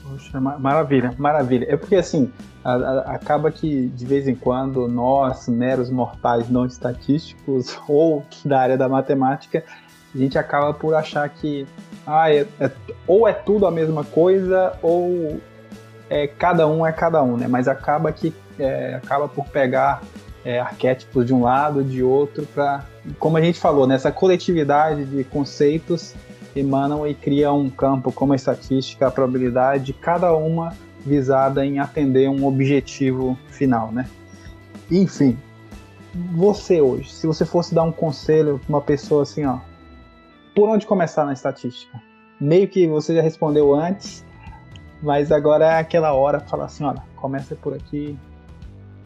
Poxa, 0.04 0.40
maravilha, 0.40 1.14
maravilha. 1.18 1.66
É 1.68 1.76
porque 1.76 1.96
assim, 1.96 2.32
a, 2.64 2.74
a, 2.74 3.00
acaba 3.16 3.52
que 3.52 3.88
de 3.88 4.06
vez 4.06 4.28
em 4.28 4.36
quando 4.36 4.88
nós, 4.88 5.48
meros 5.48 5.90
mortais 5.90 6.50
não 6.50 6.66
estatísticos 6.66 7.78
ou 7.90 8.24
da 8.46 8.60
área 8.60 8.78
da 8.78 8.88
matemática, 8.88 9.64
a 10.16 10.18
gente 10.18 10.38
acaba 10.38 10.74
por 10.74 10.96
achar 10.96 11.28
que 11.30 11.68
ah, 12.08 12.32
é, 12.32 12.48
é, 12.60 12.72
ou 13.06 13.28
é 13.28 13.34
tudo 13.34 13.68
a 13.68 13.72
mesma 13.72 14.04
coisa 14.04 14.74
ou 14.82 15.40
é, 16.10 16.28
cada 16.28 16.68
um 16.68 16.86
é 16.86 16.92
cada 16.92 17.22
um, 17.22 17.36
né? 17.36 17.48
Mas 17.48 17.68
acaba 17.68 18.12
que 18.12 18.34
é, 18.58 18.96
acaba 18.96 19.28
por 19.28 19.46
pegar 19.48 20.02
é, 20.46 20.60
arquétipos 20.60 21.26
de 21.26 21.34
um 21.34 21.42
lado, 21.44 21.84
de 21.84 22.04
outro, 22.04 22.46
para, 22.46 22.86
como 23.20 23.38
a 23.38 23.42
gente 23.42 23.60
falou, 23.60 23.88
nessa 23.88 24.12
coletividade 24.12 25.04
de 25.06 25.24
conceitos 25.24 26.14
emanam 26.56 27.06
e 27.06 27.14
criam 27.14 27.60
um 27.60 27.70
campo 27.70 28.12
como 28.12 28.32
a 28.32 28.36
estatística, 28.36 29.08
a 29.08 29.12
probabilidade, 29.12 29.92
cada 29.92 30.34
uma 30.34 30.74
visada 31.06 31.66
em 31.66 31.80
atender 31.80 32.30
um 32.30 32.46
objetivo 32.46 33.38
final, 33.50 33.92
né? 33.92 34.08
Enfim, 34.90 35.38
você 36.34 36.80
hoje, 36.80 37.12
se 37.12 37.28
você 37.28 37.44
fosse 37.44 37.76
dar 37.76 37.84
um 37.84 37.92
conselho 37.92 38.60
para 38.60 38.70
uma 38.70 38.82
pessoa 38.82 39.24
assim, 39.24 39.46
ó, 39.46 39.58
por 40.56 40.70
onde 40.70 40.88
começar 40.88 41.26
na 41.26 41.34
estatística? 41.34 42.02
Meio 42.40 42.68
que 42.68 42.88
você 42.88 43.14
já 43.14 43.22
respondeu 43.22 43.76
antes, 43.76 44.26
mas 45.04 45.32
agora 45.32 45.66
é 45.66 45.80
aquela 45.80 46.14
hora 46.14 46.40
para 46.40 46.48
falar 46.48 46.66
assim, 46.66 46.84
olha, 46.84 47.04
começa 47.18 47.56
por 47.56 47.74
aqui, 47.74 48.18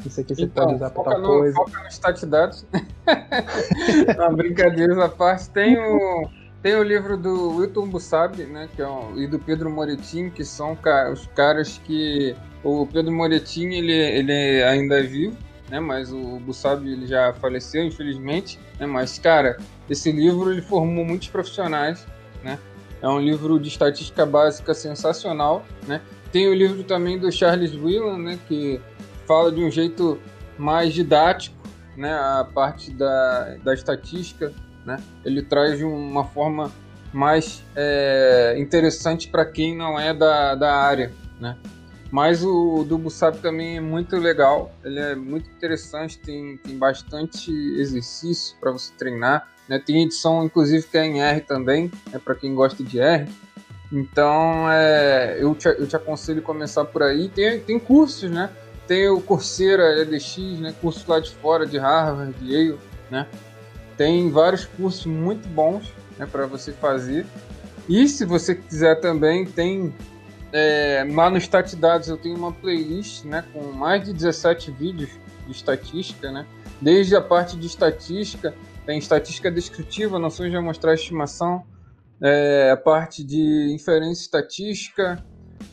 isso 0.06 0.22
aqui 0.22 0.36
você 0.36 0.44
então, 0.44 0.66
pode 0.66 0.76
usar 0.76 0.90
para 0.92 1.20
coisa. 1.20 1.56
Foca 1.56 1.84
no 1.84 1.88
Statdados. 1.88 2.66
Não, 4.18 4.36
brincadeira 4.36 5.06
à 5.06 5.10
parte. 5.10 5.50
Tem 5.50 5.78
o, 5.78 6.30
tem 6.62 6.76
o 6.76 6.84
livro 6.84 7.18
do 7.18 7.58
Wilton 7.58 7.90
Bussab, 7.90 8.44
né, 8.46 8.70
que 8.76 8.82
é 8.82 8.88
um, 8.88 9.18
e 9.18 9.28
do 9.28 9.40
Pedro 9.40 9.70
Moretin, 9.70 10.30
que 10.30 10.46
são 10.46 10.78
os 11.12 11.28
caras 11.36 11.80
que... 11.84 12.36
O 12.62 12.86
Pedro 12.86 13.12
Moretin, 13.14 13.70
ele, 13.70 13.94
ele 13.94 14.64
ainda 14.64 15.00
é 15.00 15.04
vivo, 15.04 15.38
né, 15.70 15.80
mas 15.80 16.12
o 16.12 16.40
Bussab 16.40 16.88
ele 16.88 17.08
já 17.08 17.34
faleceu, 17.34 17.84
infelizmente. 17.84 18.60
Né, 18.80 18.86
mas, 18.86 19.20
cara, 19.20 19.58
esse 19.90 20.12
livro 20.12 20.52
ele 20.52 20.62
formou 20.62 21.06
muitos 21.06 21.30
profissionais, 21.30 22.06
né? 22.44 22.58
É 23.02 23.08
um 23.08 23.20
livro 23.20 23.60
de 23.60 23.70
estatística 23.70 24.26
básica 24.26 24.74
sensacional, 24.74 25.66
né? 25.88 26.02
Tem 26.32 26.48
o 26.48 26.54
livro 26.54 26.84
também 26.84 27.18
do 27.18 27.32
Charles 27.32 27.74
Whelan, 27.74 28.18
né, 28.18 28.40
que 28.48 28.80
fala 29.26 29.52
de 29.52 29.62
um 29.62 29.72
jeito 29.72 30.20
mais 30.58 30.94
didático, 30.94 31.58
né, 31.96 32.14
a 32.14 32.46
parte 32.54 32.92
da, 32.92 33.56
da 33.64 33.74
estatística, 33.74 34.54
né? 34.86 35.02
Ele 35.24 35.42
traz 35.42 35.78
de 35.78 35.84
uma 35.84 36.26
forma 36.26 36.72
mais 37.12 37.64
é, 37.76 38.56
interessante 38.60 39.28
para 39.30 39.46
quem 39.46 39.76
não 39.76 40.00
é 40.00 40.14
da, 40.14 40.56
da 40.56 40.76
área, 40.76 41.12
né? 41.40 41.58
Mas 42.12 42.44
o, 42.44 42.84
do 42.84 42.98
Busap 42.98 43.38
também 43.40 43.78
é 43.78 43.82
muito 43.82 44.18
legal, 44.18 44.72
ele 44.84 45.00
é 45.00 45.16
muito 45.16 45.50
interessante, 45.52 46.18
tem, 46.18 46.58
tem 46.58 46.78
bastante 46.78 47.52
exercício 47.78 48.58
para 48.60 48.72
você 48.72 48.92
treinar, 48.98 49.48
né? 49.68 49.78
Tem 49.78 50.04
edição, 50.04 50.44
inclusive, 50.44 50.88
que 50.88 50.98
é 50.98 51.06
em 51.06 51.22
R 51.22 51.42
também, 51.42 51.92
é 52.08 52.14
né, 52.14 52.22
para 52.24 52.34
quem 52.34 52.56
gosta 52.56 52.84
de 52.84 53.00
R. 53.00 53.30
Então, 53.92 54.72
é, 54.72 55.38
eu, 55.40 55.54
te, 55.54 55.68
eu 55.68 55.88
te 55.88 55.96
aconselho 55.96 56.42
começar 56.42 56.86
por 56.86 57.04
aí. 57.04 57.30
Tem, 57.30 57.60
tem 57.60 57.80
cursos, 57.80 58.30
né? 58.30 58.50
Tem 58.88 59.08
o 59.08 59.22
Coursera 59.22 60.02
EDX, 60.02 60.38
né? 60.60 60.74
Curso 60.82 61.06
lá 61.08 61.20
de 61.20 61.32
fora, 61.36 61.66
de 61.66 61.78
Harvard, 61.78 62.34
de 62.40 62.52
Yale, 62.52 62.80
né? 63.12 63.28
Tem 63.96 64.32
vários 64.32 64.66
cursos 64.66 65.06
muito 65.06 65.48
bons 65.48 65.94
né, 66.18 66.26
para 66.26 66.48
você 66.48 66.72
fazer. 66.72 67.26
E 67.88 68.08
se 68.08 68.26
você 68.26 68.56
quiser 68.56 69.00
também, 69.00 69.46
tem 69.46 69.94
é, 70.52 71.06
lá 71.12 71.30
no 71.30 71.38
Statdados 71.38 72.08
eu 72.08 72.18
tenho 72.18 72.38
uma 72.38 72.52
playlist 72.52 73.24
né, 73.24 73.44
com 73.54 73.72
mais 73.72 74.04
de 74.04 74.14
17 74.14 74.72
vídeos 74.72 75.10
de 75.46 75.52
estatística, 75.52 76.32
né? 76.32 76.46
Desde 76.82 77.16
a 77.16 77.22
parte 77.22 77.58
de 77.58 77.68
estatística, 77.68 78.54
tem 78.86 78.98
estatística 78.98 79.52
descritiva, 79.52 80.18
noções 80.18 80.52
de 80.52 80.58
amostrar 80.58 80.94
estimação, 80.94 81.64
é, 82.22 82.72
a 82.72 82.78
parte 82.78 83.24
de 83.24 83.74
inferência 83.74 84.22
estatística, 84.22 85.24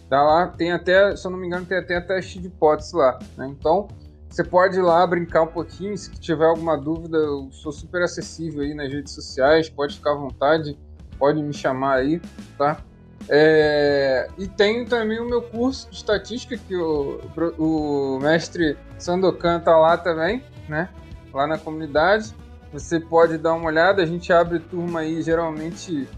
tá 0.08 0.22
lá, 0.22 0.48
tem 0.48 0.72
até, 0.72 1.14
se 1.16 1.26
eu 1.26 1.30
não 1.30 1.38
me 1.38 1.46
engano, 1.46 1.66
tem 1.66 1.78
até 1.78 2.00
teste 2.00 2.38
de 2.38 2.48
hipótese 2.48 2.94
lá, 2.96 3.18
né? 3.36 3.46
Então, 3.48 3.88
você 4.28 4.44
pode 4.44 4.76
ir 4.76 4.82
lá 4.82 5.06
brincar 5.06 5.42
um 5.42 5.48
pouquinho, 5.48 5.96
se 5.96 6.10
tiver 6.12 6.44
alguma 6.44 6.76
dúvida, 6.76 7.16
eu 7.16 7.48
sou 7.52 7.72
super 7.72 8.02
acessível 8.02 8.62
aí 8.62 8.74
nas 8.74 8.92
redes 8.92 9.14
sociais, 9.14 9.68
pode 9.68 9.96
ficar 9.96 10.12
à 10.12 10.16
vontade, 10.16 10.78
pode 11.18 11.42
me 11.42 11.52
chamar 11.52 11.96
aí, 11.96 12.20
tá? 12.58 12.82
É, 13.28 14.28
e 14.38 14.46
tenho 14.46 14.86
também 14.86 15.18
o 15.18 15.28
meu 15.28 15.42
curso 15.42 15.90
de 15.90 15.96
estatística, 15.96 16.56
que 16.56 16.76
o, 16.76 17.20
o 17.58 18.18
mestre 18.20 18.76
Sandokan 18.98 19.60
tá 19.60 19.76
lá 19.76 19.96
também, 19.96 20.42
né? 20.68 20.88
Lá 21.32 21.46
na 21.46 21.58
comunidade. 21.58 22.34
Você 22.72 23.00
pode 23.00 23.38
dar 23.38 23.54
uma 23.54 23.66
olhada, 23.66 24.02
a 24.02 24.06
gente 24.06 24.32
abre 24.32 24.58
turma 24.58 25.00
aí 25.00 25.22
geralmente 25.22 26.08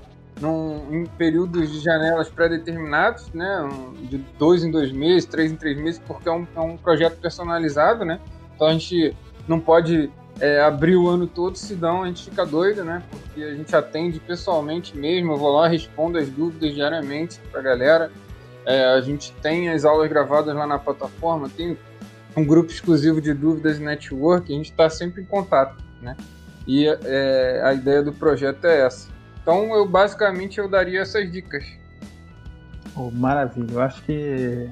num, 0.40 0.86
em 0.90 1.06
períodos 1.06 1.70
de 1.70 1.80
janelas 1.80 2.28
pré-determinados, 2.28 3.32
né? 3.32 3.68
De 4.02 4.18
dois 4.38 4.62
em 4.64 4.70
dois 4.70 4.92
meses, 4.92 5.24
três 5.24 5.50
em 5.50 5.56
três 5.56 5.78
meses, 5.78 6.00
porque 6.06 6.28
é 6.28 6.32
um, 6.32 6.46
é 6.54 6.60
um 6.60 6.76
projeto 6.76 7.18
personalizado, 7.18 8.04
né? 8.04 8.20
Então 8.54 8.66
a 8.66 8.72
gente 8.72 9.16
não 9.46 9.60
pode 9.60 10.10
é, 10.40 10.60
abrir 10.60 10.96
o 10.96 11.08
ano 11.08 11.26
todo, 11.26 11.56
senão 11.56 12.04
a 12.04 12.06
gente 12.06 12.24
fica 12.24 12.46
doido, 12.46 12.84
né? 12.84 13.02
Porque 13.10 13.42
a 13.42 13.54
gente 13.54 13.74
atende 13.74 14.20
pessoalmente 14.20 14.96
mesmo, 14.96 15.32
eu 15.32 15.36
vou 15.36 15.52
lá, 15.52 15.68
respondo 15.68 16.18
as 16.18 16.28
dúvidas 16.28 16.74
diariamente 16.74 17.40
pra 17.50 17.60
galera. 17.60 18.10
É, 18.64 18.84
a 18.84 19.00
gente 19.00 19.32
tem 19.42 19.70
as 19.70 19.84
aulas 19.84 20.08
gravadas 20.08 20.54
lá 20.54 20.66
na 20.66 20.78
plataforma, 20.78 21.48
tem 21.48 21.76
um 22.36 22.44
grupo 22.44 22.70
exclusivo 22.70 23.20
de 23.20 23.32
dúvidas 23.32 23.78
e 23.78 23.82
network, 23.82 24.52
a 24.52 24.56
gente 24.56 24.70
está 24.70 24.88
sempre 24.88 25.22
em 25.22 25.24
contato, 25.24 25.82
né? 26.00 26.16
E 26.66 26.86
é, 26.86 27.62
a 27.64 27.72
ideia 27.72 28.02
do 28.02 28.12
projeto 28.12 28.64
é 28.66 28.82
essa. 28.82 29.08
Então, 29.42 29.74
eu 29.74 29.86
basicamente 29.86 30.58
eu 30.58 30.68
daria 30.68 31.00
essas 31.00 31.30
dicas. 31.32 31.64
Oh, 33.00 33.12
maravilha, 33.12 33.74
eu 33.74 33.80
acho 33.80 34.02
que 34.02 34.68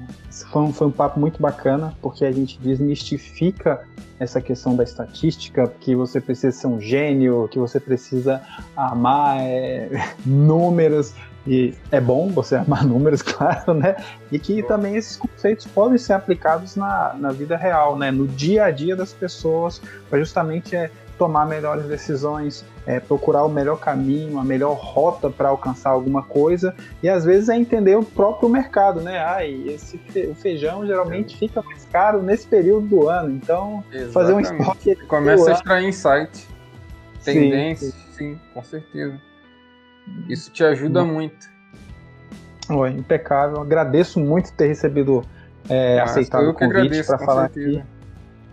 foi 0.51 0.61
um, 0.61 0.73
foi 0.73 0.87
um 0.87 0.91
papo 0.91 1.17
muito 1.17 1.41
bacana, 1.41 1.93
porque 2.01 2.25
a 2.25 2.31
gente 2.31 2.59
desmistifica 2.59 3.87
essa 4.19 4.41
questão 4.41 4.75
da 4.75 4.83
estatística, 4.83 5.65
que 5.79 5.95
você 5.95 6.19
precisa 6.19 6.51
ser 6.51 6.67
um 6.67 6.81
gênio, 6.81 7.47
que 7.47 7.57
você 7.57 7.79
precisa 7.79 8.41
amar 8.75 9.39
é, 9.39 9.89
números, 10.25 11.13
e 11.47 11.73
é 11.91 11.99
bom 11.99 12.27
você 12.29 12.55
amar 12.57 12.85
números, 12.85 13.21
claro, 13.21 13.73
né? 13.73 13.95
E 14.31 14.37
que 14.37 14.61
também 14.63 14.95
esses 14.95 15.15
conceitos 15.15 15.65
podem 15.65 15.97
ser 15.97 16.13
aplicados 16.13 16.75
na, 16.75 17.15
na 17.17 17.31
vida 17.31 17.55
real, 17.55 17.97
né? 17.97 18.11
No 18.11 18.27
dia 18.27 18.65
a 18.65 18.71
dia 18.71 18.95
das 18.95 19.13
pessoas, 19.13 19.81
para 20.09 20.19
justamente 20.19 20.75
é, 20.75 20.91
tomar 21.17 21.47
melhores 21.47 21.85
decisões, 21.85 22.63
é, 22.85 22.99
procurar 22.99 23.43
o 23.43 23.49
melhor 23.49 23.79
caminho, 23.79 24.37
a 24.39 24.43
melhor 24.43 24.73
rota 24.73 25.29
para 25.29 25.49
alcançar 25.49 25.89
alguma 25.89 26.21
coisa 26.21 26.75
e 27.01 27.09
às 27.09 27.25
vezes 27.25 27.49
é 27.49 27.55
entender 27.57 27.95
o 27.97 28.03
próprio 28.03 28.49
mercado, 28.49 29.01
né? 29.01 29.17
Ai, 29.19 29.63
esse 29.67 29.97
fe 29.97 30.27
o 30.27 30.35
feijão 30.35 30.85
geralmente 30.85 31.35
é. 31.35 31.37
fica 31.37 31.61
mais 31.61 31.85
caro 31.85 32.21
nesse 32.21 32.45
período 32.45 32.87
do 32.87 33.09
ano, 33.09 33.31
então 33.31 33.83
Exatamente. 33.91 34.13
fazer 34.13 34.33
um 34.33 34.39
estoque 34.39 34.95
começa 35.07 35.49
a 35.49 35.53
extrair 35.53 35.87
insight, 35.87 36.47
tendências, 37.23 37.93
sim, 37.93 38.33
sim, 38.33 38.39
com 38.53 38.63
certeza. 38.63 39.19
Isso 40.27 40.51
te 40.51 40.63
ajuda 40.63 41.03
Bom. 41.03 41.13
muito. 41.13 41.47
Oi, 42.69 42.91
impecável. 42.91 43.61
Agradeço 43.61 44.19
muito 44.19 44.51
ter 44.53 44.67
recebido, 44.67 45.23
é, 45.69 45.99
aceitado 45.99 46.49
o 46.49 46.53
convite 46.53 47.03
para 47.05 47.17
falar 47.17 47.45
aqui. 47.45 47.81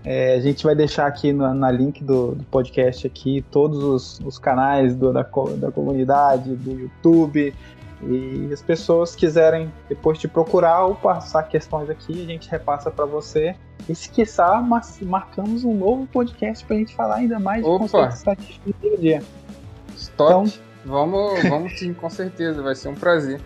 É, 0.04 0.34
a 0.34 0.40
gente 0.40 0.62
vai 0.62 0.74
deixar 0.74 1.06
aqui 1.06 1.32
na, 1.32 1.54
na 1.54 1.70
link 1.70 2.04
do, 2.04 2.34
do, 2.34 2.44
podcast 2.44 3.06
aqui 3.06 3.42
todos 3.50 3.82
os, 3.82 4.20
os 4.20 4.38
canais 4.38 4.94
do, 4.94 5.12
da, 5.12 5.22
da 5.22 5.72
comunidade, 5.72 6.54
do 6.56 6.72
YouTube. 6.72 7.54
E 8.02 8.50
as 8.52 8.60
pessoas 8.60 9.16
quiserem 9.16 9.72
depois 9.88 10.18
te 10.18 10.28
procurar 10.28 10.84
ou 10.84 10.94
passar 10.94 11.44
questões 11.44 11.88
aqui, 11.88 12.22
a 12.22 12.26
gente 12.26 12.50
repassa 12.50 12.90
para 12.90 13.06
você. 13.06 13.56
E 13.88 13.94
se 13.94 14.10
quiser, 14.10 14.60
marcamos 15.02 15.64
um 15.64 15.74
novo 15.74 16.06
podcast 16.06 16.64
para 16.66 16.76
a 16.76 16.78
gente 16.78 16.94
falar 16.94 17.16
ainda 17.16 17.38
mais 17.38 17.64
Opa. 17.64 17.72
de 17.72 17.78
conceitos 17.78 18.18
estatísticos 18.18 18.74
do 18.74 18.80
dia 18.80 18.92
a 18.92 19.00
dia. 19.00 19.22
Stop. 19.96 20.50
Então, 20.50 20.63
vamos, 20.84 21.42
vamos 21.48 21.78
sim, 21.78 21.92
com 21.92 22.10
certeza, 22.10 22.62
vai 22.62 22.74
ser 22.74 22.88
um 22.88 22.94
prazer. 22.94 23.40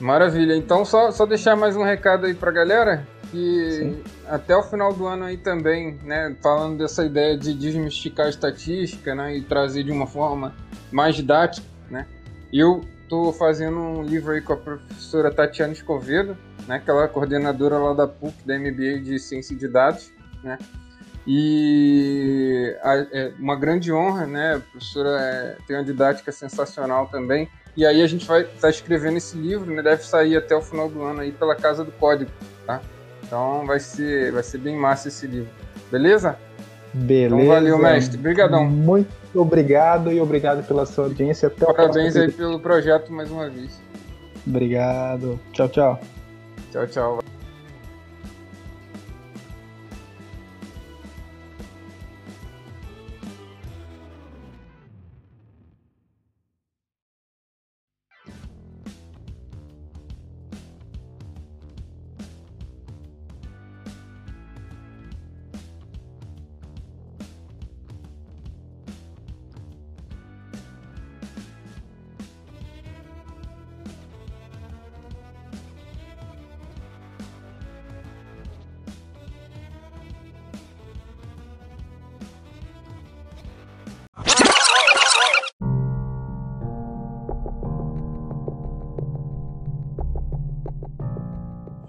Maravilha. 0.00 0.56
Então, 0.56 0.84
só, 0.84 1.10
só 1.10 1.26
deixar 1.26 1.56
mais 1.56 1.76
um 1.76 1.82
recado 1.82 2.26
aí 2.26 2.34
para 2.34 2.50
a 2.50 2.54
galera 2.54 3.06
que 3.30 3.70
Sim. 3.70 4.02
até 4.26 4.56
o 4.56 4.62
final 4.62 4.92
do 4.92 5.06
ano 5.06 5.24
aí 5.24 5.36
também, 5.36 5.98
né, 6.02 6.36
falando 6.42 6.78
dessa 6.78 7.04
ideia 7.04 7.36
de 7.36 7.54
desmistificar 7.54 8.26
a 8.26 8.28
estatística, 8.28 9.14
né, 9.14 9.36
e 9.36 9.42
trazer 9.42 9.84
de 9.84 9.92
uma 9.92 10.06
forma 10.06 10.54
mais 10.90 11.14
didática, 11.14 11.66
né, 11.88 12.06
eu 12.52 12.80
estou 13.02 13.32
fazendo 13.32 13.78
um 13.78 14.02
livro 14.02 14.32
aí 14.32 14.40
com 14.40 14.52
a 14.52 14.56
professora 14.56 15.30
Tatiana 15.30 15.72
Escovedo, 15.72 16.36
né, 16.66 16.80
que 16.80 16.90
ela 16.90 17.04
é 17.04 17.08
coordenadora 17.08 17.78
lá 17.78 17.94
da 17.94 18.06
PUC, 18.08 18.34
da 18.44 18.58
MBA 18.58 19.00
de 19.00 19.18
Ciência 19.18 19.56
de 19.56 19.68
Dados, 19.68 20.12
né, 20.42 20.58
e 21.26 22.76
a, 22.82 22.94
é 23.12 23.32
uma 23.38 23.56
grande 23.56 23.92
honra, 23.92 24.26
né, 24.26 24.54
a 24.56 24.60
professora 24.60 25.10
é, 25.20 25.56
tem 25.66 25.76
uma 25.76 25.84
didática 25.84 26.32
sensacional 26.32 27.06
também, 27.08 27.48
e 27.76 27.86
aí 27.86 28.02
a 28.02 28.06
gente 28.06 28.26
vai 28.26 28.42
estar 28.42 28.60
tá 28.62 28.70
escrevendo 28.70 29.16
esse 29.16 29.36
livro, 29.36 29.72
né, 29.72 29.82
deve 29.82 30.04
sair 30.04 30.36
até 30.36 30.54
o 30.56 30.62
final 30.62 30.88
do 30.88 31.02
ano 31.02 31.20
aí 31.20 31.32
pela 31.32 31.54
Casa 31.54 31.84
do 31.84 31.92
Código, 31.92 32.30
tá? 32.66 32.80
Então 33.22 33.64
vai 33.66 33.78
ser, 33.78 34.32
vai 34.32 34.42
ser 34.42 34.58
bem 34.58 34.76
massa 34.76 35.08
esse 35.08 35.26
livro. 35.26 35.50
Beleza? 35.90 36.36
Beleza. 36.92 37.36
Então 37.36 37.46
valeu, 37.46 37.78
mestre. 37.78 38.18
Obrigadão. 38.18 38.64
Muito 38.68 39.08
obrigado 39.34 40.12
e 40.12 40.20
obrigado 40.20 40.66
pela 40.66 40.84
sua 40.84 41.04
audiência. 41.04 41.46
Até 41.46 41.64
Parabéns 41.64 42.16
aí 42.16 42.30
pelo 42.32 42.58
projeto 42.58 43.12
mais 43.12 43.30
uma 43.30 43.48
vez. 43.48 43.80
Obrigado. 44.46 45.38
Tchau, 45.52 45.68
tchau. 45.68 46.00
Tchau, 46.72 46.86
tchau. 46.86 47.19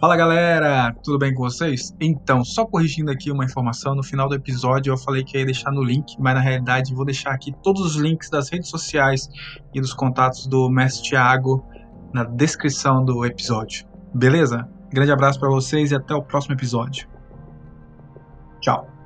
Fala 0.01 0.17
galera, 0.17 0.95
tudo 1.03 1.19
bem 1.19 1.31
com 1.31 1.43
vocês? 1.43 1.95
Então, 2.01 2.43
só 2.43 2.65
corrigindo 2.65 3.11
aqui 3.11 3.31
uma 3.31 3.45
informação, 3.45 3.93
no 3.93 4.01
final 4.01 4.27
do 4.27 4.33
episódio 4.33 4.91
eu 4.91 4.97
falei 4.97 5.23
que 5.23 5.37
ia 5.37 5.45
deixar 5.45 5.71
no 5.71 5.83
link, 5.83 6.15
mas 6.19 6.33
na 6.33 6.41
realidade 6.41 6.91
vou 6.95 7.05
deixar 7.05 7.29
aqui 7.29 7.53
todos 7.61 7.83
os 7.83 7.95
links 7.97 8.27
das 8.27 8.49
redes 8.49 8.67
sociais 8.67 9.29
e 9.71 9.79
dos 9.79 9.93
contatos 9.93 10.47
do 10.47 10.67
Mestre 10.71 11.11
Thiago 11.11 11.63
na 12.11 12.23
descrição 12.23 13.05
do 13.05 13.23
episódio. 13.23 13.85
Beleza? 14.11 14.67
Grande 14.91 15.11
abraço 15.11 15.39
para 15.39 15.49
vocês 15.49 15.91
e 15.91 15.95
até 15.95 16.15
o 16.15 16.23
próximo 16.23 16.55
episódio. 16.55 17.07
Tchau. 18.59 19.00